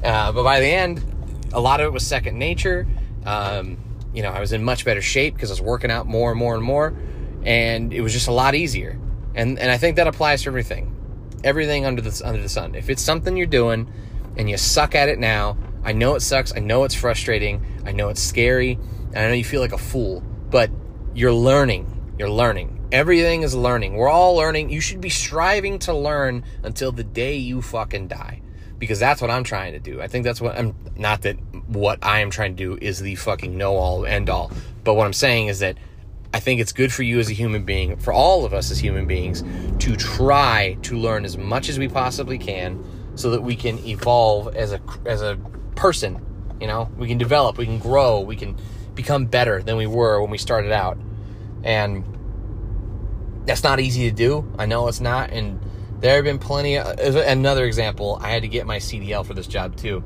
uh, 0.04 0.32
but 0.32 0.44
by 0.44 0.60
the 0.60 0.68
end, 0.68 1.04
a 1.52 1.60
lot 1.60 1.82
of 1.82 1.88
it 1.88 1.94
was 1.94 2.06
second 2.06 2.38
nature. 2.38 2.88
Um, 3.26 3.78
you 4.16 4.24
know, 4.24 4.30
I 4.30 4.40
was 4.40 4.54
in 4.54 4.64
much 4.64 4.86
better 4.86 5.02
shape 5.02 5.36
because 5.36 5.52
I 5.52 5.54
was 5.54 5.62
working 5.62 5.92
out 5.92 6.08
more 6.08 6.32
and 6.32 6.40
more 6.40 6.56
and 6.56 6.64
more, 6.64 6.96
and 7.44 7.94
it 7.94 8.02
was 8.02 8.14
just 8.14 8.28
a 8.28 8.32
lot 8.32 8.56
easier. 8.56 9.00
And 9.36 9.60
and 9.60 9.70
I 9.70 9.78
think 9.78 9.98
that 9.98 10.08
applies 10.08 10.44
to 10.44 10.50
everything, 10.50 10.96
everything 11.44 11.86
under 11.86 12.02
the 12.02 12.22
under 12.26 12.42
the 12.42 12.50
sun. 12.50 12.76
If 12.76 12.90
it's 12.90 13.02
something 13.02 13.36
you're 13.36 13.46
doing 13.46 13.92
and 14.38 14.50
you 14.50 14.58
suck 14.58 14.96
at 14.96 15.10
it 15.10 15.20
now, 15.20 15.58
I 15.84 15.92
know 15.92 16.16
it 16.16 16.22
sucks. 16.22 16.56
I 16.56 16.60
know 16.60 16.86
it's 16.86 16.96
frustrating. 16.96 17.66
I 17.86 17.92
know 17.92 18.10
it's 18.10 18.22
scary, 18.22 18.80
and 19.14 19.18
I 19.18 19.28
know 19.28 19.34
you 19.34 19.44
feel 19.44 19.62
like 19.62 19.74
a 19.74 19.78
fool. 19.78 20.24
But 20.50 20.72
you're 21.14 21.34
learning. 21.34 22.16
You're 22.18 22.30
learning. 22.30 22.88
Everything 22.94 23.42
is 23.42 23.54
learning. 23.54 23.96
We're 23.96 24.10
all 24.10 24.36
learning. 24.36 24.70
You 24.70 24.80
should 24.80 25.02
be 25.02 25.10
striving 25.10 25.80
to 25.80 25.94
learn 25.94 26.46
until 26.64 26.94
the 26.94 27.04
day 27.04 27.36
you 27.36 27.62
fucking 27.62 28.08
die 28.08 28.42
because 28.80 29.00
that's 29.00 29.22
what 29.22 29.32
I'm 29.32 29.44
trying 29.44 29.74
to 29.74 29.80
do. 29.80 30.02
I 30.02 30.08
think 30.08 30.24
that's 30.26 30.42
what 30.42 30.58
I'm 30.58 30.76
not 30.96 31.22
that 31.24 31.38
what 31.68 32.00
I 32.04 32.20
am 32.20 32.30
trying 32.30 32.56
to 32.56 32.64
do 32.64 32.78
is 32.82 33.00
the 33.00 33.16
fucking 33.16 33.58
know 33.58 33.76
all 33.76 34.06
end 34.06 34.30
all, 34.30 34.52
but 34.84 34.96
what 34.96 35.06
I'm 35.06 35.14
saying 35.14 35.48
is 35.48 35.60
that 35.60 35.78
I 36.34 36.40
think 36.40 36.60
it's 36.60 36.74
good 36.74 36.92
for 36.92 37.04
you 37.04 37.20
as 37.20 37.30
a 37.30 37.34
human 37.34 37.64
being, 37.64 37.96
for 37.96 38.12
all 38.12 38.44
of 38.44 38.54
us 38.54 38.70
as 38.70 38.78
human 38.78 39.08
beings, 39.08 39.42
to 39.80 39.96
try 39.96 40.78
to 40.82 40.98
learn 40.98 41.24
as 41.24 41.38
much 41.38 41.70
as 41.70 41.80
we 41.80 41.88
possibly 41.88 42.38
can 42.38 42.84
so 43.16 43.30
that 43.32 43.42
we 43.42 43.56
can 43.56 43.80
evolve 43.86 44.54
as 44.56 44.74
a 44.74 44.82
as 45.06 45.22
a 45.22 45.38
person, 45.76 46.24
you 46.60 46.68
know? 46.68 46.92
We 46.98 47.08
can 47.08 47.18
develop, 47.18 47.58
we 47.58 47.66
can 47.66 47.80
grow, 47.80 48.20
we 48.20 48.36
can 48.36 48.58
become 48.96 49.26
better 49.26 49.62
than 49.62 49.78
we 49.78 49.88
were 49.88 50.22
when 50.22 50.30
we 50.30 50.38
started 50.38 50.72
out. 50.72 50.98
And 51.64 52.04
that's 53.46 53.64
not 53.64 53.80
easy 53.80 54.10
to 54.10 54.16
do. 54.16 54.46
I 54.58 54.66
know 54.66 54.88
it's 54.88 55.00
not 55.00 55.30
and 55.30 55.60
there 56.00 56.16
have 56.16 56.24
been 56.24 56.40
plenty. 56.40 56.78
Of, 56.78 57.16
another 57.16 57.66
example, 57.66 58.18
I 58.22 58.30
had 58.30 58.44
to 58.44 58.48
get 58.48 58.66
my 58.66 58.78
CDL 58.78 59.26
for 59.26 59.34
this 59.34 59.48
job 59.48 59.76
too, 59.76 60.04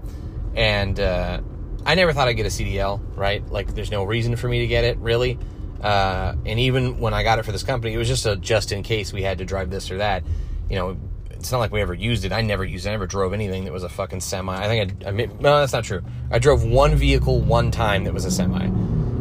and 0.55 0.99
uh, 0.99 1.41
I 1.85 1.95
never 1.95 2.13
thought 2.13 2.27
I'd 2.27 2.33
get 2.33 2.45
a 2.45 2.49
CDL. 2.49 3.01
Right? 3.15 3.45
Like, 3.49 3.73
there's 3.73 3.91
no 3.91 4.03
reason 4.03 4.35
for 4.35 4.47
me 4.47 4.59
to 4.59 4.67
get 4.67 4.83
it 4.83 4.97
really. 4.97 5.39
Uh, 5.81 6.35
and 6.45 6.59
even 6.59 6.99
when 6.99 7.13
I 7.13 7.23
got 7.23 7.39
it 7.39 7.45
for 7.45 7.51
this 7.51 7.63
company, 7.63 7.93
it 7.93 7.97
was 7.97 8.07
just 8.07 8.25
a 8.25 8.35
just 8.35 8.71
in 8.71 8.83
case 8.83 9.13
we 9.13 9.23
had 9.23 9.37
to 9.37 9.45
drive 9.45 9.69
this 9.69 9.91
or 9.91 9.97
that. 9.97 10.23
You 10.69 10.75
know, 10.75 10.97
it's 11.31 11.51
not 11.51 11.59
like 11.59 11.71
we 11.71 11.81
ever 11.81 11.93
used 11.93 12.25
it. 12.25 12.33
I 12.33 12.41
never 12.41 12.65
used 12.65 12.85
it. 12.85 12.89
I 12.89 12.91
never 12.91 13.07
drove 13.07 13.33
anything 13.33 13.63
that 13.63 13.71
was 13.71 13.83
a 13.83 13.89
fucking 13.89 14.19
semi. 14.19 14.53
I 14.53 14.67
think 14.67 15.05
I, 15.05 15.09
I 15.09 15.11
mean, 15.11 15.37
no, 15.39 15.59
that's 15.59 15.73
not 15.73 15.85
true. 15.85 16.01
I 16.29 16.39
drove 16.39 16.63
one 16.63 16.95
vehicle 16.95 17.39
one 17.39 17.71
time 17.71 18.03
that 18.03 18.13
was 18.13 18.25
a 18.25 18.31
semi. 18.31 18.65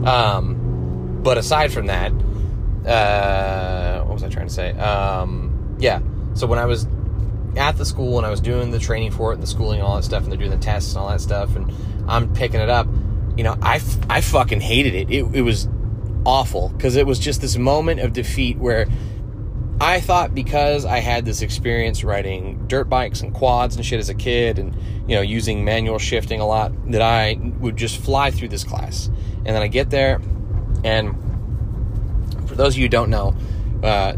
Um, 0.04 1.20
but 1.22 1.38
aside 1.38 1.72
from 1.72 1.86
that, 1.86 2.12
uh, 2.86 4.02
what 4.04 4.14
was 4.14 4.22
I 4.24 4.28
trying 4.28 4.48
to 4.48 4.52
say? 4.52 4.72
Um, 4.72 5.76
yeah. 5.78 6.00
So 6.34 6.46
when 6.46 6.58
I 6.58 6.66
was 6.66 6.86
at 7.56 7.76
the 7.76 7.84
school 7.84 8.18
and 8.18 8.26
I 8.26 8.30
was 8.30 8.40
doing 8.40 8.70
the 8.70 8.78
training 8.78 9.10
for 9.10 9.32
it 9.32 9.34
and 9.34 9.42
the 9.42 9.46
schooling 9.46 9.80
and 9.80 9.88
all 9.88 9.96
that 9.96 10.04
stuff, 10.04 10.22
and 10.22 10.30
they're 10.30 10.38
doing 10.38 10.50
the 10.50 10.58
tests 10.58 10.92
and 10.92 11.00
all 11.00 11.08
that 11.08 11.20
stuff, 11.20 11.56
and 11.56 11.72
I'm 12.06 12.32
picking 12.32 12.60
it 12.60 12.68
up, 12.68 12.86
you 13.36 13.44
know, 13.44 13.56
I, 13.62 13.80
I 14.08 14.20
fucking 14.20 14.60
hated 14.60 14.94
it. 14.94 15.10
It, 15.10 15.24
it 15.34 15.42
was 15.42 15.68
awful 16.24 16.68
because 16.70 16.96
it 16.96 17.06
was 17.06 17.18
just 17.18 17.40
this 17.40 17.56
moment 17.56 18.00
of 18.00 18.12
defeat 18.12 18.58
where 18.58 18.86
I 19.80 20.00
thought 20.00 20.34
because 20.34 20.84
I 20.84 20.98
had 20.98 21.24
this 21.24 21.40
experience 21.40 22.02
riding 22.02 22.66
dirt 22.66 22.88
bikes 22.88 23.20
and 23.20 23.32
quads 23.32 23.76
and 23.76 23.84
shit 23.86 24.00
as 24.00 24.08
a 24.08 24.14
kid 24.14 24.58
and, 24.58 24.74
you 25.08 25.14
know, 25.14 25.22
using 25.22 25.64
manual 25.64 26.00
shifting 26.00 26.40
a 26.40 26.46
lot, 26.46 26.72
that 26.90 27.00
I 27.00 27.38
would 27.60 27.76
just 27.76 27.96
fly 27.98 28.32
through 28.32 28.48
this 28.48 28.64
class. 28.64 29.06
And 29.06 29.46
then 29.46 29.62
I 29.62 29.68
get 29.68 29.90
there, 29.90 30.20
and 30.82 31.14
for 32.46 32.56
those 32.56 32.74
of 32.74 32.78
you 32.78 32.84
who 32.84 32.88
don't 32.88 33.08
know, 33.08 33.36
uh, 33.84 34.14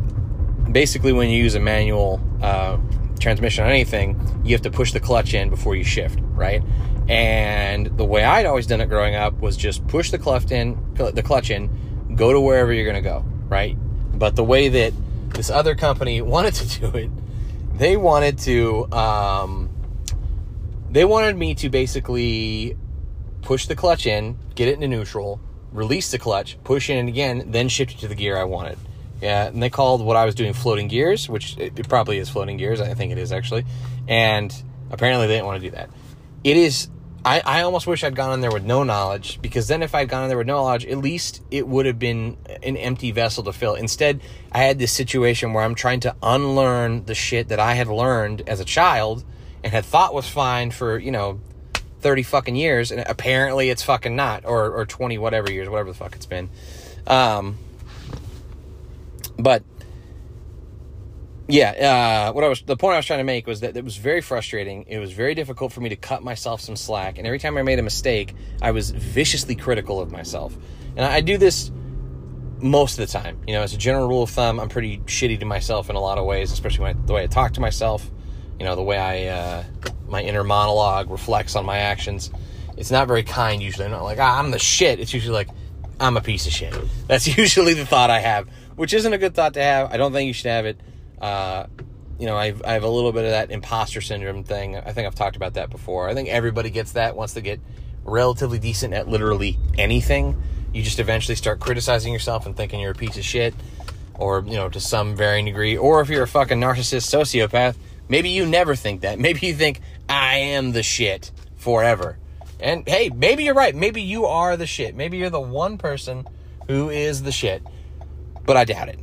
basically 0.73 1.13
when 1.13 1.29
you 1.31 1.43
use 1.43 1.55
a 1.55 1.61
manual 1.61 2.21
uh, 2.43 2.79
transmission 3.19 3.65
on 3.65 3.71
anything, 3.71 4.41
you 4.45 4.53
have 4.53 4.63
to 4.63 4.71
push 4.71 4.93
the 4.93 5.01
clutch 5.01 5.35
in 5.35 5.51
before 5.51 5.77
you 5.77 5.85
shift, 5.85 6.19
right? 6.23 6.63
And 7.09 7.87
the 7.99 8.05
way 8.05 8.25
I'd 8.25 8.47
always 8.47 8.67
done 8.67 8.81
it 8.81 8.87
growing 8.87 9.15
up 9.15 9.41
was 9.41 9.57
just 9.57 9.87
push 9.89 10.11
the 10.11 10.19
clutch 10.19 10.51
in, 10.51 10.79
the 10.95 11.23
clutch 11.23 11.51
in, 11.51 12.15
go 12.15 12.33
to 12.33 12.41
wherever 12.41 12.73
you're 12.73 12.85
going 12.85 13.03
to 13.03 13.09
go, 13.09 13.25
right? 13.49 13.77
But 14.19 14.37
the 14.37 14.45
way 14.45 14.69
that 14.69 14.93
this 15.35 15.51
other 15.51 15.75
company 15.75 16.23
wanted 16.35 16.55
to 16.55 16.81
do 16.81 16.97
it, 16.97 17.11
they 17.77 17.97
wanted 17.97 18.39
to, 18.41 18.91
um, 18.93 19.71
they 20.91 21.05
wanted 21.05 21.37
me 21.37 21.55
to 21.57 21.69
basically 21.69 22.77
push 23.43 23.67
the 23.67 23.75
clutch 23.75 24.07
in, 24.07 24.39
get 24.55 24.69
it 24.69 24.75
into 24.75 24.89
neutral, 24.89 25.41
release 25.73 26.11
the 26.11 26.19
clutch, 26.19 26.63
push 26.65 26.91
in 26.91 27.09
again, 27.09 27.51
then 27.51 27.69
shift 27.69 27.93
it 27.93 27.99
to 27.99 28.09
the 28.09 28.15
gear 28.15 28.37
I 28.37 28.45
wanted. 28.45 28.79
Yeah, 29.21 29.47
and 29.47 29.63
they 29.63 29.71
called 29.71 30.01
what 30.03 30.17
I 30.17 30.25
was 30.25 30.35
doing 30.35 30.53
floating 30.53 30.89
gears, 30.89 31.29
which 31.29 31.57
it, 31.59 31.89
probably 31.89 32.19
is 32.19 32.31
floating 32.31 32.57
gears. 32.57 32.81
I 32.81 32.95
think 32.95 33.13
it 33.13 33.19
is 33.19 33.33
actually. 33.33 33.65
And 34.09 34.55
apparently 34.91 35.27
they 35.27 35.35
didn't 35.35 35.47
want 35.47 35.61
to 35.63 35.67
do 35.69 35.77
that. 35.77 35.91
It 36.45 36.57
is. 36.57 36.89
I, 37.23 37.43
I 37.45 37.63
almost 37.63 37.87
wish 37.87 38.03
I'd 38.03 38.17
gone 38.17 38.33
in 38.33 38.41
there 38.41 38.51
with 38.51 38.65
no 38.65 38.83
knowledge 38.83 39.43
because 39.43 39.69
then 39.69 39.83
if 39.83 39.95
I'd 39.95 40.09
gone 40.09 40.23
in 40.23 40.29
there 40.31 40.39
with 40.39 40.47
no 40.47 40.65
knowledge, 40.65 40.87
at 40.87 40.97
least 40.97 41.43
it 41.51 41.69
would 41.69 41.85
have 41.85 41.99
been 41.99 42.39
an 42.63 42.79
empty 42.79 43.11
vessel 43.11 43.45
to 43.45 43.53
fill. 43.53 43.75
Instead, 43.75 44.23
I 44.51 44.63
had 44.63 44.79
this 44.79 44.91
situation 44.91 45.53
where 45.53 45.63
I'm 45.63 45.75
trying 45.75 46.01
to 46.01 46.17
unlearn 46.23 47.05
the 47.05 47.15
shit 47.15 47.49
that 47.49 47.61
I 47.61 47.75
had 47.75 47.89
learned 47.89 48.45
as 48.47 48.61
a 48.61 48.65
child 48.65 49.23
and 49.63 49.71
had 49.71 49.85
thought 49.85 50.15
was 50.15 50.27
fine 50.27 50.71
for, 50.71 50.99
you 50.99 51.11
know, 51.11 51.41
30 52.01 52.23
fucking 52.23 52.57
years. 52.57 52.91
And 52.91 53.05
apparently 53.07 53.69
it's 53.69 53.83
fucking 53.83 54.17
not, 54.17 54.47
or, 54.47 54.71
or 54.71 54.87
20 54.87 55.19
whatever 55.19 55.53
years, 55.53 55.69
whatever 55.69 55.91
the 55.91 55.99
fuck 55.99 56.15
it's 56.15 56.25
been. 56.25 56.49
Um, 57.07 57.59
but 59.43 59.63
yeah, 61.53 62.29
uh, 62.29 62.33
what 62.33 62.45
I 62.45 62.49
was 62.49 62.63
the 62.63 62.77
point 62.77 62.95
I 62.95 62.97
was 62.97 63.07
trying 63.07 63.21
to 63.21 63.25
make 63.25 63.47
was 63.47 63.61
that 63.61 63.77
it 63.77 63.85
was 63.85 63.97
very 63.97 64.21
frustrating. 64.21 64.85
It 64.87 64.99
was 64.99 65.13
very 65.13 65.35
difficult 65.35 65.73
for 65.73 65.81
me 65.81 65.89
to 65.89 65.97
cut 65.97 66.23
myself 66.23 66.61
some 66.61 66.77
slack, 66.77 67.19
and 67.19 67.27
every 67.27 67.39
time 67.39 67.57
I 67.57 67.63
made 67.63 67.79
a 67.79 67.83
mistake, 67.83 68.35
I 68.63 68.71
was 68.71 68.91
viciously 68.91 69.57
critical 69.57 70.01
of 70.01 70.11
myself. 70.13 70.57
And 70.97 71.05
I, 71.05 71.17
I 71.17 71.21
do 71.21 71.39
this 71.39 71.71
most 72.61 72.99
of 72.99 73.07
the 73.07 73.13
time. 73.13 73.41
You 73.47 73.55
know, 73.55 73.63
as 73.63 73.75
a 73.75 73.79
general 73.79 74.09
rule 74.09 74.23
of 74.23 74.31
thumb, 74.31 74.61
I'm 74.61 74.69
pretty 74.69 74.99
shitty 74.99 75.41
to 75.41 75.47
myself 75.47 75.91
in 75.91 75.97
a 75.97 76.01
lot 76.01 76.19
of 76.19 76.25
ways, 76.25 76.53
especially 76.53 76.85
when 76.85 76.97
I, 76.97 77.07
the 77.07 77.13
way 77.13 77.23
I 77.25 77.27
talk 77.27 77.55
to 77.55 77.61
myself. 77.61 78.09
You 78.59 78.67
know, 78.67 78.77
the 78.77 78.83
way 78.83 78.99
I 78.99 79.27
uh, 79.27 79.65
my 80.09 80.23
inner 80.23 80.45
monologue 80.45 81.11
reflects 81.11 81.57
on 81.57 81.65
my 81.65 81.79
actions. 81.79 82.31
It's 82.77 82.91
not 82.91 83.09
very 83.09 83.23
kind 83.23 83.63
usually. 83.63 83.87
I'm 83.87 83.91
not 83.91 84.05
like 84.05 84.19
ah, 84.19 84.39
I'm 84.39 84.51
the 84.51 84.59
shit. 84.59 85.01
It's 85.01 85.13
usually 85.13 85.35
like 85.35 85.49
I'm 85.99 86.17
a 86.17 86.21
piece 86.21 86.47
of 86.47 86.53
shit. 86.53 86.75
That's 87.09 87.27
usually 87.39 87.75
the 87.75 87.87
thought 87.87 88.11
I 88.11 88.21
have 88.21 88.49
which 88.77 88.95
isn't 88.95 89.13
a 89.13 89.19
good 89.19 89.35
thought 89.35 89.55
to 89.55 89.63
have. 89.63 89.93
I 89.93 89.97
don't 89.97 90.13
think 90.13 90.27
you 90.27 90.33
should 90.33 90.51
have 90.51 90.67
it. 90.67 90.81
Uh, 91.21 91.67
you 92.19 92.27
know, 92.27 92.37
I've, 92.37 92.63
I 92.65 92.73
have 92.75 92.83
a 92.83 92.89
little 92.89 93.13
bit 93.13 93.25
of 93.25 93.31
that 93.31 93.51
imposter 93.51 94.01
syndrome 94.01 94.45
thing. 94.45 94.77
I 94.77 94.93
think 94.93 95.07
I've 95.07 95.15
talked 95.15 95.37
about 95.37 95.55
that 95.55 95.71
before. 95.71 96.09
I 96.09 96.15
think 96.15 96.29
everybody 96.29 96.71
gets 96.71 96.93
that 96.93 97.17
once 97.17 97.33
they 97.33 97.41
get 97.41 97.61
relatively 98.05 98.59
decent 98.59 98.95
at 98.95 99.09
literally 99.09 99.59
anything. 99.79 100.41
You 100.73 100.83
just 100.83 100.99
eventually 100.99 101.35
start 101.35 101.61
criticizing 101.61 102.13
yourself 102.13 102.47
and 102.47 102.57
thinking 102.57 102.81
you're 102.81 102.93
a 102.93 102.95
piece 102.95 103.17
of 103.17 103.25
shit, 103.25 103.55
or, 104.15 104.45
you 104.47 104.55
know, 104.55 104.69
to 104.69 104.81
some 104.81 105.17
varying 105.17 105.47
degree. 105.47 105.77
Or 105.77 106.01
if 106.01 106.09
you're 106.09 106.23
a 106.23 106.29
fucking 106.29 106.61
narcissist 106.61 107.09
sociopath, 107.09 107.77
maybe 108.09 108.29
you 108.29 108.45
never 108.47 108.75
think 108.75 109.01
that. 109.01 109.19
Maybe 109.31 109.47
you 109.47 109.55
think, 109.55 109.81
I 110.09 110.37
am 110.37 110.73
the 110.73 110.83
shit 110.83 111.33
forever. 111.57 112.19
And 112.59 112.87
hey, 112.87 113.09
maybe 113.09 113.45
you're 113.45 113.55
right. 113.55 113.75
Maybe 113.75 114.03
you 114.03 114.27
are 114.27 114.57
the 114.57 114.67
shit. 114.67 114.95
Maybe 114.95 115.17
you're 115.17 115.31
the 115.31 115.41
one 115.41 115.79
person 115.79 116.27
who 116.69 116.91
is 116.91 117.23
the 117.23 117.33
shit 117.33 117.63
but 118.45 118.57
I 118.57 118.65
doubt 118.65 118.89
it. 118.89 118.99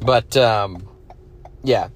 But 0.00 0.36
um, 0.36 0.86
yeah, 1.62 1.88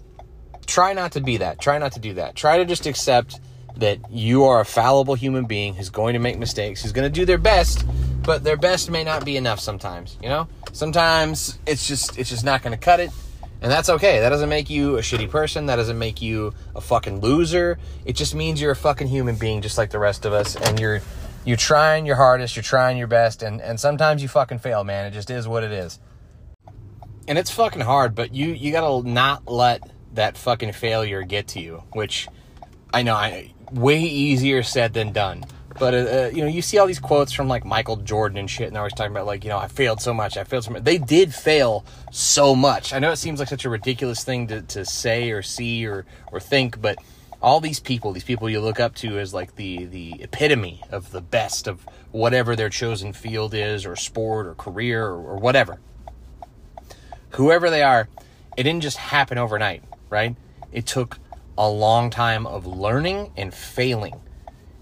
try 0.67 0.93
not 0.93 1.13
to 1.13 1.21
be 1.21 1.39
that. 1.39 1.61
Try 1.61 1.79
not 1.79 1.93
to 1.93 2.01
do 2.01 2.15
that. 2.15 2.35
Try 2.37 2.59
to 2.59 2.65
just 2.65 2.87
accept 2.87 3.41
that 3.77 3.99
you 4.11 4.45
are 4.45 4.61
a 4.61 4.65
fallible 4.65 5.15
human 5.15 5.45
being 5.45 5.75
who's 5.75 5.91
going 5.91 6.15
to 6.15 6.19
make 6.19 6.39
mistakes, 6.39 6.83
who's 6.83 6.93
going 6.93 7.11
to 7.11 7.21
do 7.21 7.25
their 7.25 7.39
best, 7.39 7.87
but 8.23 8.43
their 8.43 8.57
best 8.57 8.91
may 8.91 9.05
not 9.05 9.25
be 9.25 9.37
enough 9.37 9.61
sometimes, 9.61 10.17
you 10.23 10.29
know? 10.29 10.49
Sometimes 10.73 11.59
it's 11.67 11.87
just 11.87 12.19
it's 12.19 12.31
just 12.31 12.45
not 12.45 12.63
going 12.63 12.77
to 12.77 12.83
cut 12.83 12.99
it, 12.99 13.11
and 13.63 13.71
that's 13.71 13.89
okay. 13.89 14.21
That 14.21 14.31
doesn't 14.31 14.49
make 14.49 14.69
you 14.69 14.97
a 14.97 15.01
shitty 15.01 15.31
person, 15.31 15.67
that 15.67 15.77
doesn't 15.77 15.99
make 15.99 16.21
you 16.21 16.55
a 16.75 16.81
fucking 16.81 17.21
loser. 17.21 17.79
It 18.05 18.17
just 18.17 18.35
means 18.35 18.61
you're 18.61 18.73
a 18.73 18.77
fucking 18.77 19.09
human 19.09 19.37
being 19.37 19.63
just 19.63 19.79
like 19.79 19.91
the 19.91 19.99
rest 19.99 20.25
of 20.25 20.33
us 20.33 20.57
and 20.57 20.79
you're 20.81 21.01
you're 21.45 21.57
trying 21.57 22.05
your 22.05 22.17
hardest, 22.17 22.57
you're 22.57 22.63
trying 22.63 22.99
your 22.99 23.07
best 23.07 23.43
and 23.43 23.61
and 23.61 23.79
sometimes 23.79 24.23
you 24.23 24.29
fucking 24.29 24.59
fail, 24.59 24.83
man. 24.83 25.07
It 25.07 25.13
just 25.13 25.31
is 25.31 25.47
what 25.47 25.63
it 25.63 25.73
is 25.73 25.99
and 27.29 27.39
it's 27.39 27.51
fucking 27.51 27.83
hard, 27.83 28.15
but 28.15 28.35
you 28.35 28.49
you 28.49 28.73
gotta 28.73 29.09
not 29.09 29.47
let 29.47 29.83
that 30.15 30.37
fucking 30.37 30.73
failure 30.73 31.23
get 31.23 31.49
to 31.49 31.61
you. 31.61 31.85
Which 31.93 32.27
I 32.93 33.03
know, 33.03 33.15
I 33.15 33.53
way 33.71 34.01
easier 34.01 34.63
said 34.63 34.95
than 34.95 35.13
done. 35.13 35.45
But 35.79 35.95
uh, 35.95 35.97
uh, 35.97 36.31
you 36.33 36.43
know, 36.43 36.49
you 36.49 36.63
see 36.63 36.79
all 36.79 36.87
these 36.87 36.99
quotes 36.99 37.33
from 37.33 37.47
like 37.47 37.65
Michael 37.65 37.97
Jordan 37.97 38.39
and 38.39 38.51
shit, 38.51 38.67
and 38.67 38.75
they're 38.75 38.81
always 38.81 38.95
talking 38.95 39.13
about 39.13 39.27
like, 39.27 39.45
you 39.45 39.51
know, 39.51 39.59
I 39.59 39.69
failed 39.69 40.01
so 40.01 40.13
much, 40.13 40.37
I 40.37 40.45
failed 40.45 40.65
so 40.65 40.73
much. 40.73 40.83
They 40.83 40.99
did 40.99 41.33
fail 41.33 41.85
so 42.11 42.57
much. 42.57 42.93
I 42.93 42.99
know 42.99 43.13
it 43.13 43.17
seems 43.17 43.39
like 43.39 43.49
such 43.49 43.65
a 43.65 43.71
ridiculous 43.71 44.25
thing 44.25 44.49
to, 44.49 44.63
to 44.63 44.85
say 44.85 45.31
or 45.31 45.43
see 45.43 45.87
or 45.87 46.07
or 46.33 46.41
think, 46.41 46.81
but 46.81 46.97
all 47.41 47.61
these 47.61 47.79
people, 47.79 48.13
these 48.13 48.25
people 48.25 48.51
you 48.51 48.61
look 48.61 48.81
up 48.81 48.95
to 48.97 49.19
as 49.19 49.33
like 49.35 49.55
the 49.55 49.85
the 49.85 50.15
epitome 50.21 50.83
of 50.91 51.13
the 51.13 51.21
best 51.21 51.69
of 51.69 51.87
whatever 52.11 52.57
their 52.57 52.71
chosen 52.71 53.13
field 53.13 53.53
is, 53.53 53.85
or 53.85 53.95
sport, 53.95 54.47
or 54.47 54.55
career, 54.55 55.05
or, 55.05 55.35
or 55.35 55.37
whatever 55.37 55.79
whoever 57.31 57.71
they 57.71 57.83
are, 57.83 58.09
it 58.57 58.63
didn't 58.63 58.83
just 58.83 58.97
happen 58.97 59.39
overnight, 59.39 59.83
right? 60.11 60.37
It 60.73 60.87
took 60.87 61.19
a 61.57 61.69
long 61.69 62.11
time 62.11 62.47
of 62.47 62.67
learning 62.67 63.33
and 63.37 63.53
failing. 63.53 64.21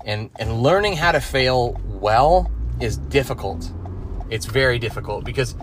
And 0.05 0.31
and 0.39 0.63
learning 0.63 0.97
how 0.97 1.13
to 1.13 1.21
fail 1.21 1.81
well 1.87 2.51
is 2.81 2.99
difficult. 2.99 3.73
It's 4.31 4.47
very 4.47 4.79
difficult 4.79 5.25
because 5.25 5.57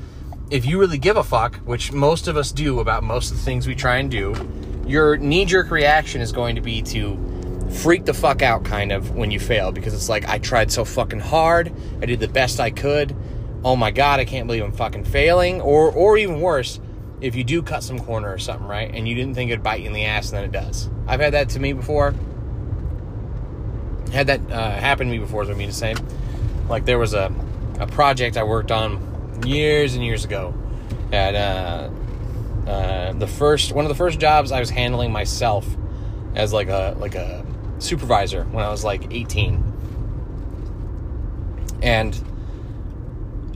if 0.50 0.66
you 0.66 0.80
really 0.80 0.98
give 0.98 1.18
a 1.18 1.24
fuck, 1.24 1.56
which 1.66 1.92
most 1.92 2.28
of 2.28 2.36
us 2.38 2.52
do 2.52 2.80
about 2.80 3.04
most 3.04 3.32
of 3.32 3.38
the 3.38 3.44
things 3.44 3.68
we 3.68 3.75
try 3.75 3.98
and 3.98 4.12
do, 4.12 4.36
your 4.86 5.18
knee 5.18 5.46
jerk 5.46 5.72
reaction 5.72 6.22
is 6.22 6.32
going 6.32 6.56
to 6.56 6.62
be 6.62 6.82
to 6.82 7.18
freak 7.72 8.06
the 8.06 8.13
fuck 8.13 8.42
out 8.42 8.63
kind 8.63 8.92
of 8.92 9.16
when 9.16 9.32
you 9.32 9.40
fail 9.40 9.72
because 9.72 9.94
it's 9.94 10.10
like 10.10 10.28
I 10.30 10.38
tried 10.38 10.72
so 10.72 10.86
fucking 10.86 11.20
hard, 11.20 11.72
I 12.02 12.06
did 12.06 12.20
the 12.20 12.28
best 12.28 12.60
I 12.60 12.70
could, 12.70 13.16
oh 13.63 13.75
my 13.75 13.91
god, 13.91 14.20
I 14.20 14.25
can't 14.25 14.48
believe 14.48 14.63
I'm 14.63 14.72
fucking 14.72 15.05
failing, 15.05 15.62
or 15.62 15.91
or 15.91 16.17
even 16.17 16.41
worse, 16.41 16.79
if 17.22 17.36
you 17.36 17.43
do 17.43 17.62
cut 17.62 17.84
some 17.84 18.00
corner 18.00 18.32
or 18.32 18.38
something, 18.38 18.67
right, 18.67 18.93
and 18.93 19.08
you 19.08 19.15
didn't 19.15 19.36
think 19.36 19.51
it'd 19.51 19.63
bite 19.63 19.82
you 19.82 19.88
in 19.88 19.93
the 19.93 20.05
ass, 20.05 20.32
and 20.32 20.38
then 20.38 20.46
it 20.46 20.51
does. 20.51 20.89
I've 21.08 21.20
had 21.20 21.34
that 21.34 21.50
to 21.50 21.60
me 21.60 21.74
before. 21.74 22.13
Had 24.12 24.27
that 24.27 24.51
uh, 24.51 24.72
happen 24.72 25.08
to 25.08 25.12
me 25.12 25.20
before, 25.20 25.43
is 25.43 25.48
what 25.48 25.55
I 25.55 25.58
mean 25.58 25.70
to 25.70 25.74
say. 25.74 25.96
Like 26.70 26.86
there 26.86 27.00
was 27.00 27.13
a 27.13 27.34
a 27.79 27.88
project 27.88 28.38
I 28.38 28.43
worked 28.43 28.72
on 28.72 29.41
years 29.46 29.96
and 29.96 30.03
years 30.03 30.25
ago. 30.25 30.53
At 31.12 31.36
uh, 31.36 31.89
uh, 32.67 33.13
the 33.13 33.27
first 33.27 33.72
one 33.72 33.86
of 33.86 33.89
the 33.89 33.96
first 33.96 34.20
jobs 34.20 34.51
I 34.51 34.60
was 34.60 34.70
handling 34.70 35.12
myself 35.12 35.65
as 36.36 36.53
like 36.53 36.70
a 36.70 36.96
like 37.00 37.15
a 37.15 37.46
supervisor 37.79 38.46
when 38.46 38.63
I 38.63 38.70
was 38.70 38.84
like 38.84 39.13
18. 39.13 39.72
And 41.82 42.15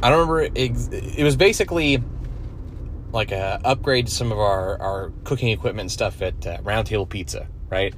I 0.01 0.09
don't 0.09 0.27
remember. 0.27 0.51
It, 0.55 1.23
was 1.23 1.35
basically 1.35 2.03
like 3.11 3.31
a 3.31 3.59
upgrade 3.63 4.07
to 4.07 4.11
some 4.11 4.31
of 4.31 4.39
our, 4.39 4.79
our 4.79 5.11
cooking 5.23 5.49
equipment 5.49 5.81
and 5.81 5.91
stuff 5.91 6.21
at 6.21 6.45
uh, 6.45 6.57
Round 6.61 6.85
Table 6.85 7.05
Pizza, 7.05 7.47
right? 7.69 7.93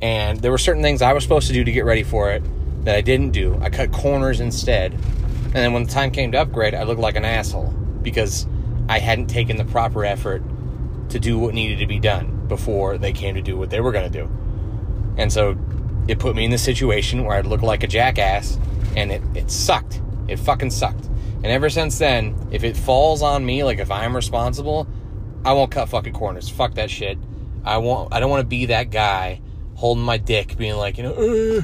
And 0.00 0.40
there 0.40 0.50
were 0.50 0.58
certain 0.58 0.82
things 0.82 1.02
I 1.02 1.12
was 1.12 1.22
supposed 1.22 1.48
to 1.48 1.52
do 1.52 1.64
to 1.64 1.72
get 1.72 1.84
ready 1.84 2.02
for 2.02 2.30
it 2.30 2.42
that 2.84 2.94
I 2.94 3.00
didn't 3.00 3.30
do. 3.30 3.58
I 3.60 3.68
cut 3.68 3.92
corners 3.92 4.40
instead. 4.40 4.92
And 4.92 5.54
then 5.54 5.72
when 5.72 5.84
the 5.84 5.90
time 5.90 6.10
came 6.10 6.30
to 6.32 6.40
upgrade, 6.40 6.74
I 6.74 6.84
looked 6.84 7.00
like 7.00 7.16
an 7.16 7.24
asshole 7.24 7.74
because 8.02 8.46
I 8.88 8.98
hadn't 8.98 9.26
taken 9.26 9.56
the 9.56 9.64
proper 9.64 10.04
effort 10.04 10.42
to 11.10 11.18
do 11.18 11.38
what 11.38 11.54
needed 11.54 11.80
to 11.80 11.86
be 11.86 11.98
done 11.98 12.46
before 12.46 12.96
they 12.96 13.12
came 13.12 13.34
to 13.34 13.42
do 13.42 13.56
what 13.56 13.70
they 13.70 13.80
were 13.80 13.92
going 13.92 14.10
to 14.10 14.18
do. 14.18 14.30
And 15.16 15.32
so 15.32 15.58
it 16.06 16.18
put 16.18 16.36
me 16.36 16.44
in 16.44 16.50
the 16.50 16.58
situation 16.58 17.24
where 17.24 17.36
I'd 17.36 17.46
look 17.46 17.62
like 17.62 17.82
a 17.82 17.88
jackass 17.88 18.58
and 18.96 19.10
it, 19.10 19.22
it 19.34 19.50
sucked. 19.50 20.00
It 20.28 20.38
fucking 20.38 20.70
sucked. 20.70 21.09
And 21.42 21.46
ever 21.46 21.70
since 21.70 21.98
then, 21.98 22.48
if 22.50 22.64
it 22.64 22.76
falls 22.76 23.22
on 23.22 23.44
me, 23.44 23.64
like 23.64 23.78
if 23.78 23.90
I'm 23.90 24.14
responsible, 24.14 24.86
I 25.44 25.54
won't 25.54 25.70
cut 25.70 25.88
fucking 25.88 26.12
corners. 26.12 26.48
Fuck 26.48 26.74
that 26.74 26.90
shit. 26.90 27.18
I 27.64 27.78
won't. 27.78 28.12
I 28.12 28.20
don't 28.20 28.30
want 28.30 28.42
to 28.42 28.46
be 28.46 28.66
that 28.66 28.90
guy 28.90 29.40
holding 29.74 30.04
my 30.04 30.18
dick, 30.18 30.58
being 30.58 30.76
like, 30.76 30.98
you 30.98 31.04
know, 31.04 31.14
uh, 31.14 31.62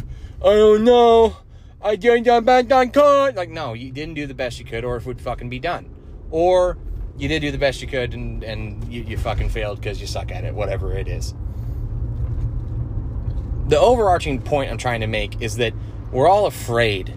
I 0.49 0.54
don't 0.54 0.85
know. 0.85 1.37
I 1.83 1.97
didn't 1.97 2.25
jump 2.25 2.47
back 2.47 2.73
on 2.73 2.90
cut. 2.90 3.37
Like, 3.37 3.50
no, 3.50 3.75
you 3.75 3.92
didn't 3.92 4.14
do 4.14 4.26
the 4.26 4.35
best 4.35 4.59
you 4.59 4.64
could, 4.64 4.85
or 4.85 4.97
if 4.97 5.02
it 5.02 5.06
would 5.06 5.21
fucking 5.21 5.50
be 5.50 5.59
done. 5.59 5.95
Or 6.30 6.78
you 7.18 7.28
did 7.28 7.40
do 7.40 7.50
the 7.50 7.59
best 7.59 7.80
you 7.80 7.88
could 7.88 8.14
and, 8.14 8.42
and 8.42 8.85
you, 8.92 9.02
you 9.02 9.16
fucking 9.16 9.49
failed 9.49 9.80
because 9.80 10.00
you 10.00 10.06
suck 10.06 10.33
at 10.33 10.45
it, 10.45 10.54
whatever 10.54 10.97
it 10.97 11.09
is. 11.09 11.35
The 13.68 13.78
overarching 13.78 14.40
point 14.42 14.71
I'm 14.71 14.78
trying 14.78 15.00
to 15.00 15.06
make 15.06 15.40
is 15.40 15.56
that 15.56 15.73
we're 16.12 16.28
all 16.28 16.47
afraid 16.47 17.14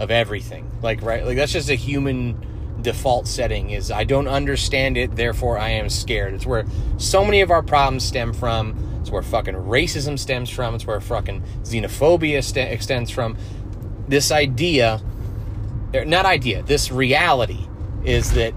of 0.00 0.10
everything. 0.10 0.68
Like, 0.82 1.02
right? 1.02 1.24
Like, 1.24 1.36
that's 1.36 1.52
just 1.52 1.68
a 1.68 1.74
human 1.76 2.46
default 2.82 3.28
setting 3.28 3.70
is 3.70 3.90
I 3.90 4.04
don't 4.04 4.26
understand 4.26 4.96
it, 4.96 5.14
therefore 5.14 5.58
I 5.58 5.68
am 5.70 5.88
scared. 5.88 6.34
It's 6.34 6.46
where 6.46 6.64
so 6.96 7.24
many 7.24 7.42
of 7.42 7.50
our 7.50 7.62
problems 7.62 8.04
stem 8.04 8.32
from. 8.32 8.74
It's 9.00 9.10
where 9.10 9.22
fucking 9.22 9.54
racism 9.54 10.18
stems 10.18 10.50
from. 10.50 10.74
It's 10.74 10.86
where 10.86 11.00
fucking 11.00 11.42
xenophobia 11.62 12.42
st- 12.42 12.72
extends 12.72 13.10
from. 13.10 13.36
This 14.08 14.32
idea, 14.32 15.00
er, 15.94 16.04
not 16.04 16.26
idea, 16.26 16.62
this 16.62 16.90
reality 16.90 17.66
is 18.04 18.32
that 18.32 18.54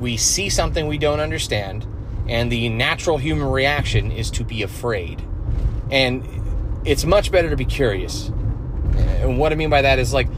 we 0.00 0.16
see 0.16 0.48
something 0.48 0.86
we 0.86 0.98
don't 0.98 1.20
understand, 1.20 1.86
and 2.28 2.50
the 2.50 2.68
natural 2.68 3.18
human 3.18 3.48
reaction 3.48 4.10
is 4.10 4.30
to 4.32 4.44
be 4.44 4.62
afraid. 4.62 5.22
And 5.90 6.26
it's 6.84 7.04
much 7.04 7.30
better 7.30 7.50
to 7.50 7.56
be 7.56 7.64
curious. 7.64 8.28
And 9.20 9.38
what 9.38 9.52
I 9.52 9.54
mean 9.54 9.70
by 9.70 9.82
that 9.82 9.98
is 9.98 10.12
like, 10.12 10.28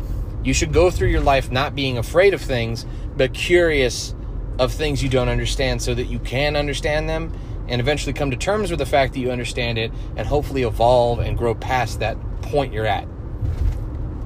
you 0.48 0.54
should 0.54 0.72
go 0.72 0.90
through 0.90 1.08
your 1.08 1.20
life 1.20 1.50
not 1.50 1.74
being 1.74 1.98
afraid 1.98 2.32
of 2.32 2.40
things, 2.40 2.86
but 3.18 3.34
curious 3.34 4.14
of 4.58 4.72
things 4.72 5.02
you 5.02 5.10
don't 5.10 5.28
understand 5.28 5.82
so 5.82 5.94
that 5.94 6.04
you 6.04 6.18
can 6.20 6.56
understand 6.56 7.06
them 7.06 7.30
and 7.68 7.82
eventually 7.82 8.14
come 8.14 8.30
to 8.30 8.36
terms 8.36 8.70
with 8.70 8.78
the 8.78 8.86
fact 8.86 9.12
that 9.12 9.20
you 9.20 9.30
understand 9.30 9.76
it 9.76 9.92
and 10.16 10.26
hopefully 10.26 10.62
evolve 10.62 11.18
and 11.18 11.36
grow 11.36 11.54
past 11.54 12.00
that 12.00 12.16
point 12.40 12.72
you're 12.72 12.86
at. 12.86 13.06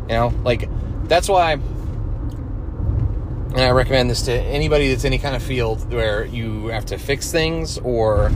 You 0.09 0.15
know, 0.15 0.33
like 0.45 0.69
that's 1.09 1.29
why 1.29 1.55
and 1.55 3.61
I 3.61 3.73
recommend 3.73 4.09
this 4.09 4.23
to 4.23 4.33
anybody 4.33 4.91
that's 4.91 5.05
any 5.05 5.19
kind 5.19 5.35
of 5.35 5.43
field 5.43 5.93
where 5.93 6.25
you 6.25 6.69
have 6.69 6.87
to 6.87 6.99
fix 6.99 7.33
things 7.33 7.79
or 7.79 8.31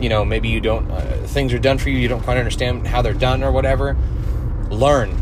you 0.00 0.08
know 0.08 0.24
maybe 0.24 0.48
you 0.48 0.60
don't 0.60 0.90
uh, 0.90 1.00
things 1.26 1.54
are 1.54 1.58
done 1.58 1.78
for 1.78 1.88
you 1.88 1.98
you 1.98 2.08
don't 2.08 2.22
quite 2.22 2.36
understand 2.36 2.86
how 2.86 3.00
they're 3.00 3.14
done 3.14 3.42
or 3.42 3.50
whatever 3.50 3.96
learn 4.68 5.16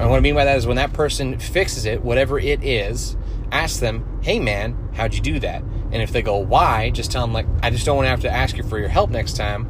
and 0.00 0.10
what 0.10 0.16
i 0.16 0.20
mean 0.20 0.34
by 0.34 0.44
that 0.44 0.56
is 0.56 0.66
when 0.66 0.76
that 0.76 0.92
person 0.92 1.38
fixes 1.38 1.84
it 1.84 2.02
whatever 2.02 2.38
it 2.38 2.62
is 2.64 3.16
ask 3.52 3.80
them 3.80 4.20
hey 4.22 4.38
man 4.38 4.76
how'd 4.94 5.14
you 5.14 5.20
do 5.20 5.38
that 5.38 5.62
and 5.62 5.96
if 5.96 6.12
they 6.12 6.22
go 6.22 6.36
why 6.36 6.90
just 6.90 7.10
tell 7.10 7.22
them 7.22 7.32
like 7.32 7.46
i 7.62 7.70
just 7.70 7.86
don't 7.86 7.96
want 7.96 8.06
to 8.06 8.10
have 8.10 8.20
to 8.20 8.30
ask 8.30 8.56
you 8.56 8.62
for 8.62 8.78
your 8.78 8.88
help 8.88 9.10
next 9.10 9.36
time 9.36 9.68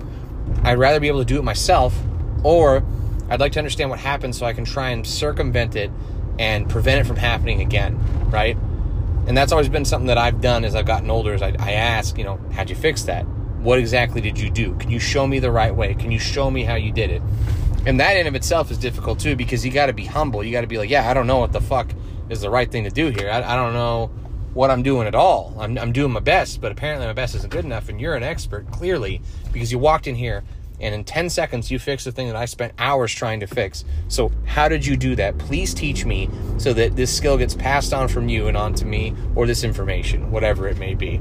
i'd 0.64 0.78
rather 0.78 1.00
be 1.00 1.08
able 1.08 1.20
to 1.20 1.25
do 1.25 1.38
it 1.38 1.44
myself 1.44 1.99
or 2.44 2.82
i'd 3.30 3.40
like 3.40 3.52
to 3.52 3.58
understand 3.58 3.90
what 3.90 3.99
happened 3.99 4.34
so 4.34 4.46
i 4.46 4.52
can 4.52 4.64
try 4.64 4.90
and 4.90 5.06
circumvent 5.06 5.76
it 5.76 5.90
and 6.38 6.68
prevent 6.70 7.00
it 7.00 7.04
from 7.04 7.16
happening 7.16 7.60
again 7.60 7.99
right 8.30 8.56
and 9.26 9.37
that's 9.37 9.52
always 9.52 9.68
been 9.68 9.84
something 9.84 10.08
that 10.08 10.18
I've 10.18 10.40
done 10.40 10.64
as 10.64 10.75
I've 10.75 10.87
gotten 10.87 11.10
older. 11.10 11.34
Is 11.34 11.42
I, 11.42 11.54
I 11.58 11.72
ask, 11.72 12.18
you 12.18 12.25
know, 12.25 12.40
how'd 12.52 12.68
you 12.68 12.76
fix 12.76 13.04
that? 13.04 13.25
What 13.60 13.78
exactly 13.78 14.20
did 14.20 14.38
you 14.38 14.50
do? 14.50 14.75
Can 14.76 14.90
you 14.90 14.99
show 14.99 15.26
me 15.26 15.38
the 15.38 15.52
right 15.52 15.72
way? 15.75 15.94
Can 15.94 16.10
you 16.10 16.18
show 16.18 16.50
me 16.50 16.64
how 16.64 16.75
you 16.75 16.90
did 16.90 17.10
it? 17.10 17.22
And 17.87 17.99
that 18.00 18.16
in 18.16 18.26
of 18.26 18.34
itself 18.34 18.70
is 18.70 18.78
difficult 18.78 19.18
too 19.18 19.37
because 19.37 19.64
you 19.64 19.72
got 19.72 19.87
to 19.87 19.92
be 19.92 20.04
humble. 20.04 20.44
You 20.44 20.52
got 20.52 20.60
to 20.60 20.66
be 20.66 20.78
like, 20.78 20.90
yeah, 20.90 21.08
I 21.08 21.14
don't 21.14 21.26
know 21.26 21.38
what 21.38 21.52
the 21.52 21.60
fuck 21.60 21.90
is 22.28 22.40
the 22.40 22.50
right 22.50 22.70
thing 22.70 22.84
to 22.84 22.90
do 22.90 23.08
here. 23.08 23.30
I, 23.30 23.42
I 23.42 23.56
don't 23.56 23.72
know 23.72 24.10
what 24.52 24.70
I'm 24.70 24.82
doing 24.82 25.06
at 25.06 25.14
all. 25.14 25.56
I'm, 25.58 25.78
I'm 25.78 25.92
doing 25.92 26.12
my 26.12 26.20
best, 26.20 26.60
but 26.60 26.72
apparently 26.72 27.06
my 27.06 27.12
best 27.12 27.34
isn't 27.37 27.52
good 27.52 27.64
enough. 27.64 27.88
And 27.88 28.00
you're 28.00 28.14
an 28.14 28.22
expert, 28.22 28.70
clearly, 28.70 29.22
because 29.52 29.72
you 29.72 29.78
walked 29.78 30.06
in 30.06 30.14
here 30.14 30.44
and 30.80 30.94
in 30.94 31.04
10 31.04 31.28
seconds 31.28 31.70
you 31.70 31.78
fixed 31.78 32.06
the 32.06 32.12
thing 32.12 32.26
that 32.28 32.37
I 32.37 32.46
spent 32.46 32.72
hours 32.78 33.12
trying 33.14 33.40
to 33.40 33.46
fix. 33.46 33.84
So, 34.08 34.32
how 34.46 34.68
did 34.68 34.84
you 34.84 34.96
do 34.96 35.14
that? 35.16 35.38
Please 35.38 35.75
teach 35.75 36.04
me 36.04 36.28
so 36.58 36.72
that 36.72 36.96
this 36.96 37.14
skill 37.14 37.37
gets 37.37 37.54
passed 37.54 37.92
on 37.92 38.08
from 38.08 38.28
you 38.28 38.49
and 38.49 38.56
on 38.56 38.75
to 38.75 38.87
me 38.87 39.14
or 39.34 39.46
this 39.46 39.62
information, 39.62 40.30
whatever 40.30 40.68
it 40.68 40.78
may 40.78 40.94
be. 40.94 41.20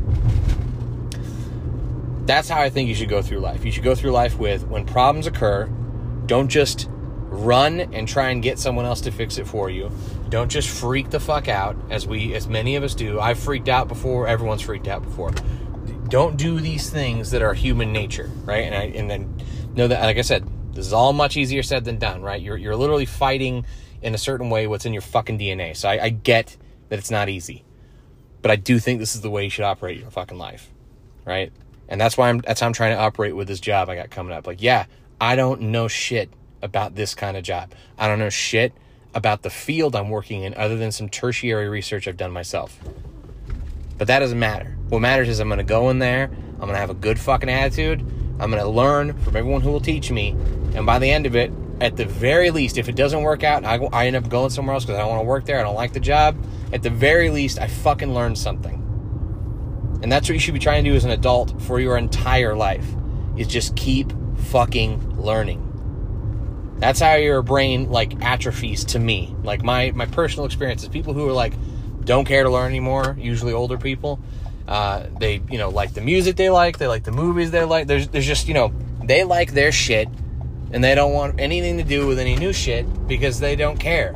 That's 2.25 2.47
how 2.47 2.61
I 2.61 2.69
think 2.69 2.87
you 2.87 2.95
should 2.95 3.09
go 3.09 3.21
through 3.21 3.39
life. 3.39 3.65
You 3.65 3.71
should 3.71 3.83
go 3.83 3.95
through 3.95 4.11
life 4.11 4.37
with 4.37 4.65
when 4.67 4.85
problems 4.85 5.27
occur, 5.27 5.69
don't 6.29 6.48
just 6.48 6.88
run 6.89 7.81
and 7.81 8.07
try 8.07 8.29
and 8.29 8.41
get 8.41 8.57
someone 8.57 8.86
else 8.86 9.01
to 9.01 9.12
fix 9.12 9.38
it 9.38 9.45
for 9.45 9.69
you. 9.69 9.92
Don't 10.29 10.50
just 10.50 10.70
freak 10.70 11.09
the 11.09 11.20
fuck 11.20 11.50
out 11.50 11.75
as 11.89 12.07
we 12.07 12.33
as 12.33 12.48
many 12.48 12.77
of 12.77 12.83
us 12.83 12.96
do. 12.96 13.20
I've 13.20 13.37
freaked 13.37 13.68
out 13.68 13.89
before, 13.89 14.27
everyone's 14.27 14.61
freaked 14.61 14.87
out 14.87 15.03
before 15.03 15.33
don't 16.09 16.37
do 16.37 16.59
these 16.59 16.89
things 16.89 17.31
that 17.31 17.42
are 17.42 17.53
human 17.53 17.94
nature, 17.94 18.29
right? 18.44 18.63
And 18.65 18.75
I 18.75 18.83
and 18.98 19.09
then 19.09 19.42
know 19.75 19.87
that, 19.87 20.01
like 20.03 20.18
I 20.18 20.22
said, 20.22 20.48
this 20.74 20.85
is 20.85 20.94
all 20.94 21.13
much 21.13 21.37
easier 21.37 21.63
said 21.63 21.85
than 21.85 21.98
done, 21.98 22.22
right? 22.22 22.42
You're 22.42 22.57
you're 22.57 22.75
literally 22.75 23.05
fighting 23.05 23.65
in 24.01 24.15
a 24.15 24.18
certain 24.18 24.50
way 24.50 24.68
what's 24.68 24.85
in 24.85 24.94
your 24.94 25.01
fucking 25.01 25.37
DNA. 25.37 25.75
So 25.75 25.89
I, 25.89 26.05
I 26.05 26.09
get 26.09 26.57
that 26.89 27.00
it's 27.00 27.11
not 27.11 27.29
easy, 27.29 27.63
but 28.42 28.51
I 28.51 28.55
do 28.55 28.79
think 28.79 29.00
this 29.00 29.15
is 29.15 29.22
the 29.22 29.29
way 29.29 29.44
you 29.44 29.50
should 29.50 29.65
operate 29.65 30.00
your 30.00 30.09
fucking 30.09 30.37
life, 30.37 30.72
right? 31.25 31.51
And 31.87 32.00
that's 32.01 32.18
why 32.18 32.29
I'm 32.29 32.39
that's 32.39 32.59
how 32.59 32.68
I'm 32.68 32.74
trying 32.74 32.96
to 32.96 33.01
operate 33.01 33.35
with 33.35 33.48
this 33.48 33.59
job 33.59 33.89
I 33.89 33.96
got 33.96 34.09
coming 34.09 34.33
up. 34.33 34.48
Like, 34.48 34.61
yeah, 34.61 34.85
I 35.22 35.36
don't 35.36 35.62
know 35.62 35.88
shit 35.88 36.29
about 36.62 36.96
this 36.96 37.14
kind 37.14 37.36
of 37.36 37.44
job. 37.44 37.74
I 37.98 38.08
don't 38.08 38.20
know 38.20 38.29
shit 38.29 38.74
about 39.14 39.42
the 39.42 39.50
field 39.50 39.96
I'm 39.96 40.10
working 40.10 40.44
in 40.44 40.53
other 40.53 40.77
than 40.77 40.92
some 40.92 41.10
tertiary 41.10 41.68
research 41.68 42.08
I've 42.08 42.18
done 42.18 42.32
myself. 42.32 42.79
But 43.98 44.08
that 44.08 44.20
doesn't 44.20 44.40
matter. 44.40 44.77
What 44.88 45.00
matters 45.00 45.27
is 45.27 45.40
I'm 45.40 45.50
going 45.50 45.58
to 45.58 45.64
go 45.64 45.90
in 45.90 46.00
there, 46.00 46.25
I'm 46.25 46.60
going 46.60 46.74
to 46.74 46.77
have 46.77 46.90
a 46.90 46.96
good 46.96 47.20
fucking 47.20 47.50
attitude, 47.50 48.00
I'm 48.40 48.50
going 48.50 48.64
to 48.64 48.70
learn 48.70 49.18
from 49.18 49.36
everyone 49.36 49.62
who 49.62 49.72
will 49.72 49.82
teach 49.82 50.10
me, 50.10 50.29
and 50.74 50.86
by 50.86 51.00
the 51.00 51.12
end 51.12 51.25
of 51.25 51.36
it, 51.36 51.51
at 51.82 51.98
the 51.98 52.05
very 52.05 52.51
least, 52.51 52.77
if 52.77 52.88
it 52.88 52.96
doesn't 52.96 53.22
work 53.22 53.44
out, 53.44 53.66
I, 53.66 53.75
I 53.92 54.08
end 54.08 54.16
up 54.16 54.29
going 54.29 54.51
somewhere 54.51 54.74
else 54.74 54.86
because 54.86 54.98
I 54.98 55.01
don't 55.01 55.10
want 55.10 55.22
to 55.22 55.27
work 55.27 55.46
there, 55.46 55.60
I 55.60 55.64
don't 55.64 55.75
like 55.75 55.92
the 55.92 56.00
job, 56.00 56.38
at 56.72 56.82
the 56.82 56.90
very 56.90 57.29
least, 57.29 57.60
I 57.60 57.68
fucking 57.68 58.14
learned 58.14 58.38
something. 58.38 58.75
And 60.01 60.10
that's 60.10 60.29
what 60.29 60.34
you 60.34 60.40
should 60.40 60.53
be 60.53 60.60
trying 60.62 60.84
to 60.86 60.90
do 60.90 60.96
as 60.96 61.03
an 61.03 61.12
adult 61.12 61.62
for 61.64 61.79
your 61.79 61.98
entire 61.98 62.55
life, 62.55 62.88
is 63.36 63.48
just 63.48 63.75
keep 63.75 64.14
fucking 64.39 65.21
learning. 65.21 65.65
That's 66.79 66.99
how 66.99 67.15
your 67.15 67.41
brain 67.41 67.89
like 67.89 68.23
atrophies 68.23 68.85
to 68.85 68.99
me. 68.99 69.35
Like 69.43 69.63
my 69.63 69.91
my 69.91 70.05
personal 70.05 70.45
experience 70.45 70.83
is 70.83 70.89
people 70.89 71.13
who 71.13 71.27
are 71.27 71.33
like 71.33 71.53
don't 72.05 72.25
care 72.25 72.43
to 72.43 72.49
learn 72.49 72.69
anymore, 72.69 73.15
usually 73.19 73.53
older 73.53 73.77
people. 73.77 74.19
Uh, 74.67 75.07
they, 75.19 75.41
you 75.49 75.57
know, 75.57 75.69
like 75.69 75.93
the 75.93 76.01
music 76.01 76.35
they 76.35 76.49
like, 76.49 76.77
they 76.77 76.87
like 76.87 77.03
the 77.03 77.11
movies 77.11 77.51
they 77.51 77.63
like. 77.63 77.87
There's, 77.87 78.07
there's 78.07 78.25
just, 78.25 78.47
you 78.47 78.53
know, 78.53 78.71
they 79.03 79.23
like 79.23 79.51
their 79.51 79.71
shit 79.71 80.07
and 80.71 80.83
they 80.83 80.95
don't 80.95 81.13
want 81.13 81.39
anything 81.39 81.77
to 81.77 81.83
do 81.83 82.05
with 82.05 82.19
any 82.19 82.35
new 82.35 82.53
shit 82.53 83.07
because 83.07 83.39
they 83.39 83.55
don't 83.55 83.79
care. 83.79 84.15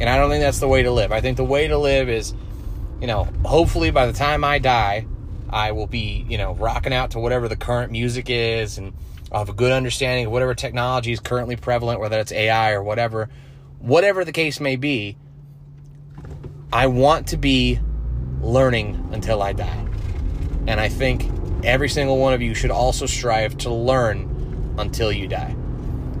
And 0.00 0.08
I 0.08 0.16
don't 0.16 0.30
think 0.30 0.42
that's 0.42 0.60
the 0.60 0.68
way 0.68 0.82
to 0.82 0.90
live. 0.90 1.12
I 1.12 1.20
think 1.20 1.36
the 1.36 1.44
way 1.44 1.68
to 1.68 1.76
live 1.76 2.08
is, 2.08 2.32
you 3.00 3.06
know, 3.06 3.24
hopefully 3.44 3.90
by 3.90 4.06
the 4.06 4.12
time 4.12 4.44
I 4.44 4.58
die, 4.58 5.06
I 5.50 5.72
will 5.72 5.86
be, 5.86 6.24
you 6.28 6.38
know, 6.38 6.54
rocking 6.54 6.92
out 6.92 7.12
to 7.12 7.18
whatever 7.18 7.48
the 7.48 7.56
current 7.56 7.92
music 7.92 8.28
is 8.28 8.78
and 8.78 8.92
I'll 9.30 9.40
have 9.40 9.48
a 9.48 9.54
good 9.54 9.72
understanding 9.72 10.26
of 10.26 10.32
whatever 10.32 10.54
technology 10.54 11.12
is 11.12 11.20
currently 11.20 11.56
prevalent, 11.56 12.00
whether 12.00 12.18
it's 12.18 12.32
AI 12.32 12.72
or 12.72 12.82
whatever, 12.82 13.28
whatever 13.78 14.24
the 14.24 14.32
case 14.32 14.60
may 14.60 14.76
be. 14.76 15.16
I 16.72 16.86
want 16.86 17.28
to 17.28 17.36
be 17.36 17.78
learning 18.40 19.10
until 19.12 19.42
I 19.42 19.52
die. 19.52 19.86
And 20.66 20.80
I 20.80 20.88
think 20.88 21.30
every 21.64 21.88
single 21.88 22.18
one 22.18 22.32
of 22.32 22.42
you 22.42 22.54
should 22.54 22.70
also 22.70 23.06
strive 23.06 23.56
to 23.58 23.70
learn 23.72 24.74
until 24.78 25.12
you 25.12 25.28
die. 25.28 25.54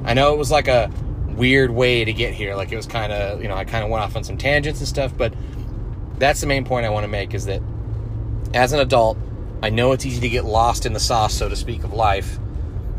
I 0.04 0.14
know 0.14 0.34
it 0.34 0.38
was 0.38 0.50
like 0.50 0.68
a 0.68 0.90
weird 1.28 1.70
way 1.70 2.04
to 2.04 2.12
get 2.12 2.34
here. 2.34 2.54
Like 2.56 2.72
it 2.72 2.76
was 2.76 2.86
kind 2.86 3.12
of, 3.12 3.42
you 3.42 3.48
know, 3.48 3.54
I 3.54 3.64
kind 3.64 3.84
of 3.84 3.90
went 3.90 4.02
off 4.02 4.16
on 4.16 4.24
some 4.24 4.36
tangents 4.36 4.80
and 4.80 4.88
stuff, 4.88 5.16
but 5.16 5.32
that's 6.18 6.40
the 6.40 6.46
main 6.46 6.64
point 6.64 6.84
I 6.84 6.90
want 6.90 7.04
to 7.04 7.08
make 7.08 7.32
is 7.32 7.46
that 7.46 7.62
as 8.54 8.72
an 8.72 8.80
adult, 8.80 9.18
I 9.62 9.70
know 9.70 9.92
it's 9.92 10.06
easy 10.06 10.20
to 10.20 10.28
get 10.28 10.44
lost 10.44 10.86
in 10.86 10.92
the 10.92 11.00
sauce, 11.00 11.34
so 11.34 11.48
to 11.48 11.56
speak, 11.56 11.84
of 11.84 11.92
life, 11.92 12.38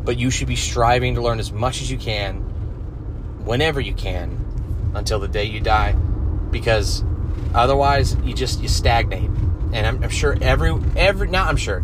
but 0.03 0.17
you 0.17 0.29
should 0.29 0.47
be 0.47 0.55
striving 0.55 1.15
to 1.15 1.21
learn 1.21 1.39
as 1.39 1.51
much 1.51 1.81
as 1.81 1.89
you 1.89 1.97
can, 1.97 2.37
whenever 3.45 3.79
you 3.79 3.93
can, 3.93 4.91
until 4.93 5.19
the 5.19 5.27
day 5.27 5.45
you 5.45 5.59
die, 5.59 5.93
because 6.51 7.03
Otherwise, 7.53 8.15
you 8.23 8.33
just 8.33 8.61
you 8.61 8.67
stagnate. 8.67 9.29
And 9.71 9.85
I'm, 9.85 10.03
I'm 10.03 10.09
sure 10.09 10.37
every 10.41 10.79
every 10.95 11.27
not 11.27 11.47
I'm 11.47 11.57
sure 11.57 11.83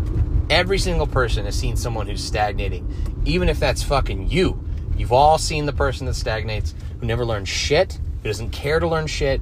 every 0.49 0.77
single 0.77 1.07
person 1.07 1.45
has 1.45 1.55
seen 1.55 1.75
someone 1.75 2.07
who's 2.07 2.23
stagnating, 2.23 3.21
even 3.25 3.49
if 3.49 3.59
that's 3.59 3.83
fucking 3.83 4.29
you. 4.29 4.63
You've 4.95 5.11
all 5.11 5.37
seen 5.37 5.65
the 5.65 5.73
person 5.73 6.05
that 6.05 6.13
stagnates, 6.13 6.75
who 6.99 7.07
never 7.07 7.25
learns 7.25 7.49
shit, 7.49 7.99
who 8.21 8.29
doesn't 8.29 8.51
care 8.51 8.79
to 8.79 8.87
learn 8.87 9.07
shit, 9.07 9.41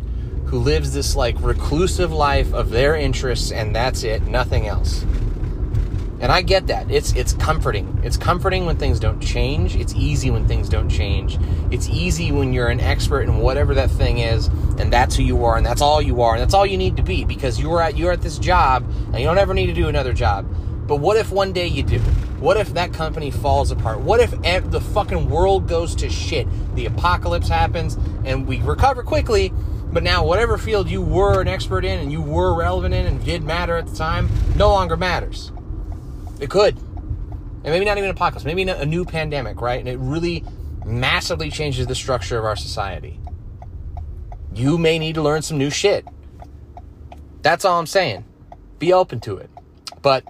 who 0.53 0.59
lives 0.59 0.93
this 0.93 1.15
like 1.15 1.35
reclusive 1.41 2.13
life 2.13 2.53
of 2.53 2.69
their 2.69 2.95
interests 2.95 3.51
and 3.51 3.75
that's 3.75 4.03
it, 4.03 4.21
nothing 4.27 4.67
else. 4.67 5.01
And 6.21 6.31
I 6.31 6.43
get 6.43 6.67
that. 6.67 6.91
It's 6.91 7.11
it's 7.13 7.33
comforting. 7.33 7.99
It's 8.03 8.17
comforting 8.17 8.67
when 8.67 8.77
things 8.77 8.99
don't 8.99 9.19
change. 9.19 9.75
It's 9.75 9.95
easy 9.95 10.29
when 10.29 10.47
things 10.47 10.69
don't 10.69 10.89
change. 10.89 11.39
It's 11.71 11.89
easy 11.89 12.31
when 12.31 12.53
you're 12.53 12.67
an 12.67 12.79
expert 12.79 13.21
in 13.21 13.37
whatever 13.37 13.73
that 13.73 13.89
thing 13.89 14.19
is, 14.19 14.45
and 14.77 14.93
that's 14.93 15.15
who 15.15 15.23
you 15.23 15.43
are, 15.43 15.57
and 15.57 15.65
that's 15.65 15.81
all 15.81 16.03
you 16.03 16.21
are, 16.21 16.33
and 16.35 16.41
that's 16.41 16.53
all 16.53 16.67
you 16.67 16.77
need 16.77 16.97
to 16.97 17.03
be 17.03 17.25
because 17.25 17.59
you're 17.59 17.81
at 17.81 17.97
you're 17.97 18.11
at 18.11 18.21
this 18.21 18.37
job, 18.37 18.87
and 19.07 19.19
you 19.19 19.25
don't 19.25 19.39
ever 19.39 19.55
need 19.55 19.65
to 19.65 19.73
do 19.73 19.87
another 19.87 20.13
job. 20.13 20.45
But 20.87 20.97
what 20.97 21.17
if 21.17 21.31
one 21.31 21.51
day 21.51 21.65
you 21.65 21.81
do? 21.81 21.97
What 22.39 22.57
if 22.57 22.75
that 22.75 22.93
company 22.93 23.31
falls 23.31 23.71
apart? 23.71 24.01
What 24.01 24.19
if 24.19 24.31
the 24.69 24.81
fucking 24.81 25.31
world 25.31 25.67
goes 25.67 25.95
to 25.95 26.09
shit? 26.11 26.47
The 26.75 26.85
apocalypse 26.85 27.47
happens, 27.47 27.97
and 28.23 28.47
we 28.47 28.61
recover 28.61 29.01
quickly, 29.01 29.51
But 29.93 30.01
now, 30.01 30.25
whatever 30.25 30.57
field 30.57 30.89
you 30.89 31.03
were 31.03 31.39
an 31.39 31.47
expert 31.47 31.85
in 31.85 31.99
and 31.99 32.11
you 32.11 32.19
were 32.19 32.55
relevant 32.55 32.95
in 32.95 33.05
and 33.05 33.23
did 33.23 33.43
matter 33.43 33.77
at 33.77 33.85
the 33.85 33.95
time, 33.95 34.27
no 34.55 34.69
longer 34.69 34.97
matters. 34.97 35.51
It 36.39 36.49
could. 36.49 36.75
And 36.75 37.65
maybe 37.65 37.85
not 37.85 37.99
even 37.99 38.09
a 38.09 38.15
podcast, 38.15 38.43
maybe 38.43 38.63
a 38.63 38.85
new 38.87 39.05
pandemic, 39.05 39.61
right? 39.61 39.79
And 39.79 39.87
it 39.87 39.99
really 39.99 40.43
massively 40.83 41.51
changes 41.51 41.85
the 41.85 41.93
structure 41.93 42.39
of 42.39 42.43
our 42.43 42.55
society. 42.55 43.19
You 44.53 44.79
may 44.79 44.97
need 44.97 45.13
to 45.15 45.21
learn 45.21 45.43
some 45.43 45.59
new 45.59 45.69
shit. 45.69 46.07
That's 47.43 47.63
all 47.63 47.79
I'm 47.79 47.85
saying. 47.85 48.25
Be 48.79 48.93
open 48.93 49.19
to 49.21 49.37
it. 49.37 49.49
But 50.01 50.25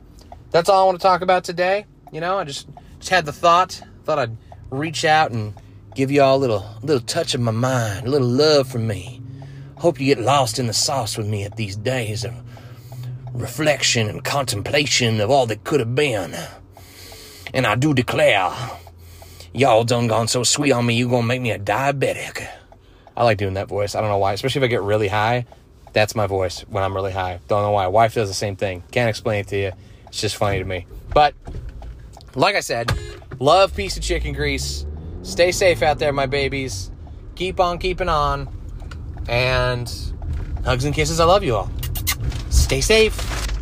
that's 0.52 0.68
all 0.68 0.84
I 0.84 0.86
want 0.86 1.00
to 1.00 1.04
talk 1.04 1.22
about 1.22 1.46
today. 1.46 1.86
You 2.12 2.20
know, 2.20 2.38
I 2.38 2.44
just 2.44 2.68
just 3.00 3.10
had 3.10 3.26
the 3.26 3.34
thought, 3.34 3.82
thought 4.04 4.20
I'd 4.20 4.38
reach 4.70 5.06
out 5.06 5.32
and 5.32 5.54
give 5.96 6.12
you 6.12 6.22
all 6.22 6.38
a 6.38 6.42
little 6.42 6.66
little 6.82 7.02
touch 7.02 7.34
of 7.34 7.42
my 7.42 7.52
mind, 7.52 8.08
a 8.08 8.10
little 8.10 8.28
love 8.28 8.68
from 8.68 8.88
me. 8.88 9.23
Hope 9.84 10.00
you 10.00 10.16
get 10.16 10.24
lost 10.24 10.60
in 10.60 10.68
the 10.68 10.74
sauce 10.74 11.18
with 11.18 11.28
me 11.28 11.44
at 11.44 11.58
these 11.58 11.76
days 11.76 12.24
of 12.24 12.34
reflection 13.34 14.08
and 14.08 14.24
contemplation 14.24 15.20
of 15.20 15.30
all 15.30 15.46
that 15.48 15.66
could 15.66 15.82
have 15.82 15.94
been. 15.94 16.34
And 17.54 17.68
I 17.68 17.76
do 17.76 17.94
declare, 17.94 18.50
y'all 19.52 19.84
done 19.84 20.08
gone 20.08 20.30
so 20.30 20.44
sweet 20.44 20.72
on 20.72 20.86
me, 20.86 20.94
you 20.94 21.10
gonna 21.10 21.28
make 21.28 21.42
me 21.42 21.52
a 21.52 21.60
diabetic. 21.60 22.48
I 23.18 23.26
like 23.26 23.38
doing 23.38 23.56
that 23.56 23.68
voice. 23.68 23.94
I 23.94 24.00
don't 24.00 24.10
know 24.10 24.20
why, 24.20 24.32
especially 24.32 24.62
if 24.62 24.64
I 24.64 24.68
get 24.68 24.84
really 24.84 25.10
high. 25.10 25.46
That's 25.92 26.16
my 26.16 26.28
voice 26.28 26.62
when 26.62 26.82
I'm 26.82 26.96
really 26.96 27.12
high. 27.12 27.42
Don't 27.50 27.62
know 27.62 27.72
why. 27.72 27.88
Wife 27.88 28.14
does 28.14 28.30
the 28.30 28.34
same 28.34 28.56
thing. 28.56 28.84
Can't 28.92 29.10
explain 29.10 29.42
it 29.42 29.48
to 29.50 29.58
you. 29.58 29.72
It's 30.08 30.22
just 30.22 30.38
funny 30.38 30.60
to 30.60 30.66
me. 30.66 30.88
But 31.14 31.34
like 32.36 32.56
I 32.56 32.62
said, 32.62 32.98
love 33.38 33.76
peace 33.76 33.98
of 33.98 34.04
chicken 34.04 34.34
grease. 34.34 34.86
Stay 35.24 35.52
safe 35.52 35.82
out 35.82 36.00
there, 36.00 36.14
my 36.14 36.26
babies. 36.26 36.90
Keep 37.36 37.60
on 37.60 37.80
keeping 37.80 38.08
on. 38.08 38.63
And 39.28 39.92
hugs 40.66 40.86
and 40.86 40.94
kisses. 40.94 41.20
I 41.20 41.26
love 41.26 41.44
you 41.44 41.56
all. 41.56 41.70
Stay 42.50 42.82
safe. 42.82 43.53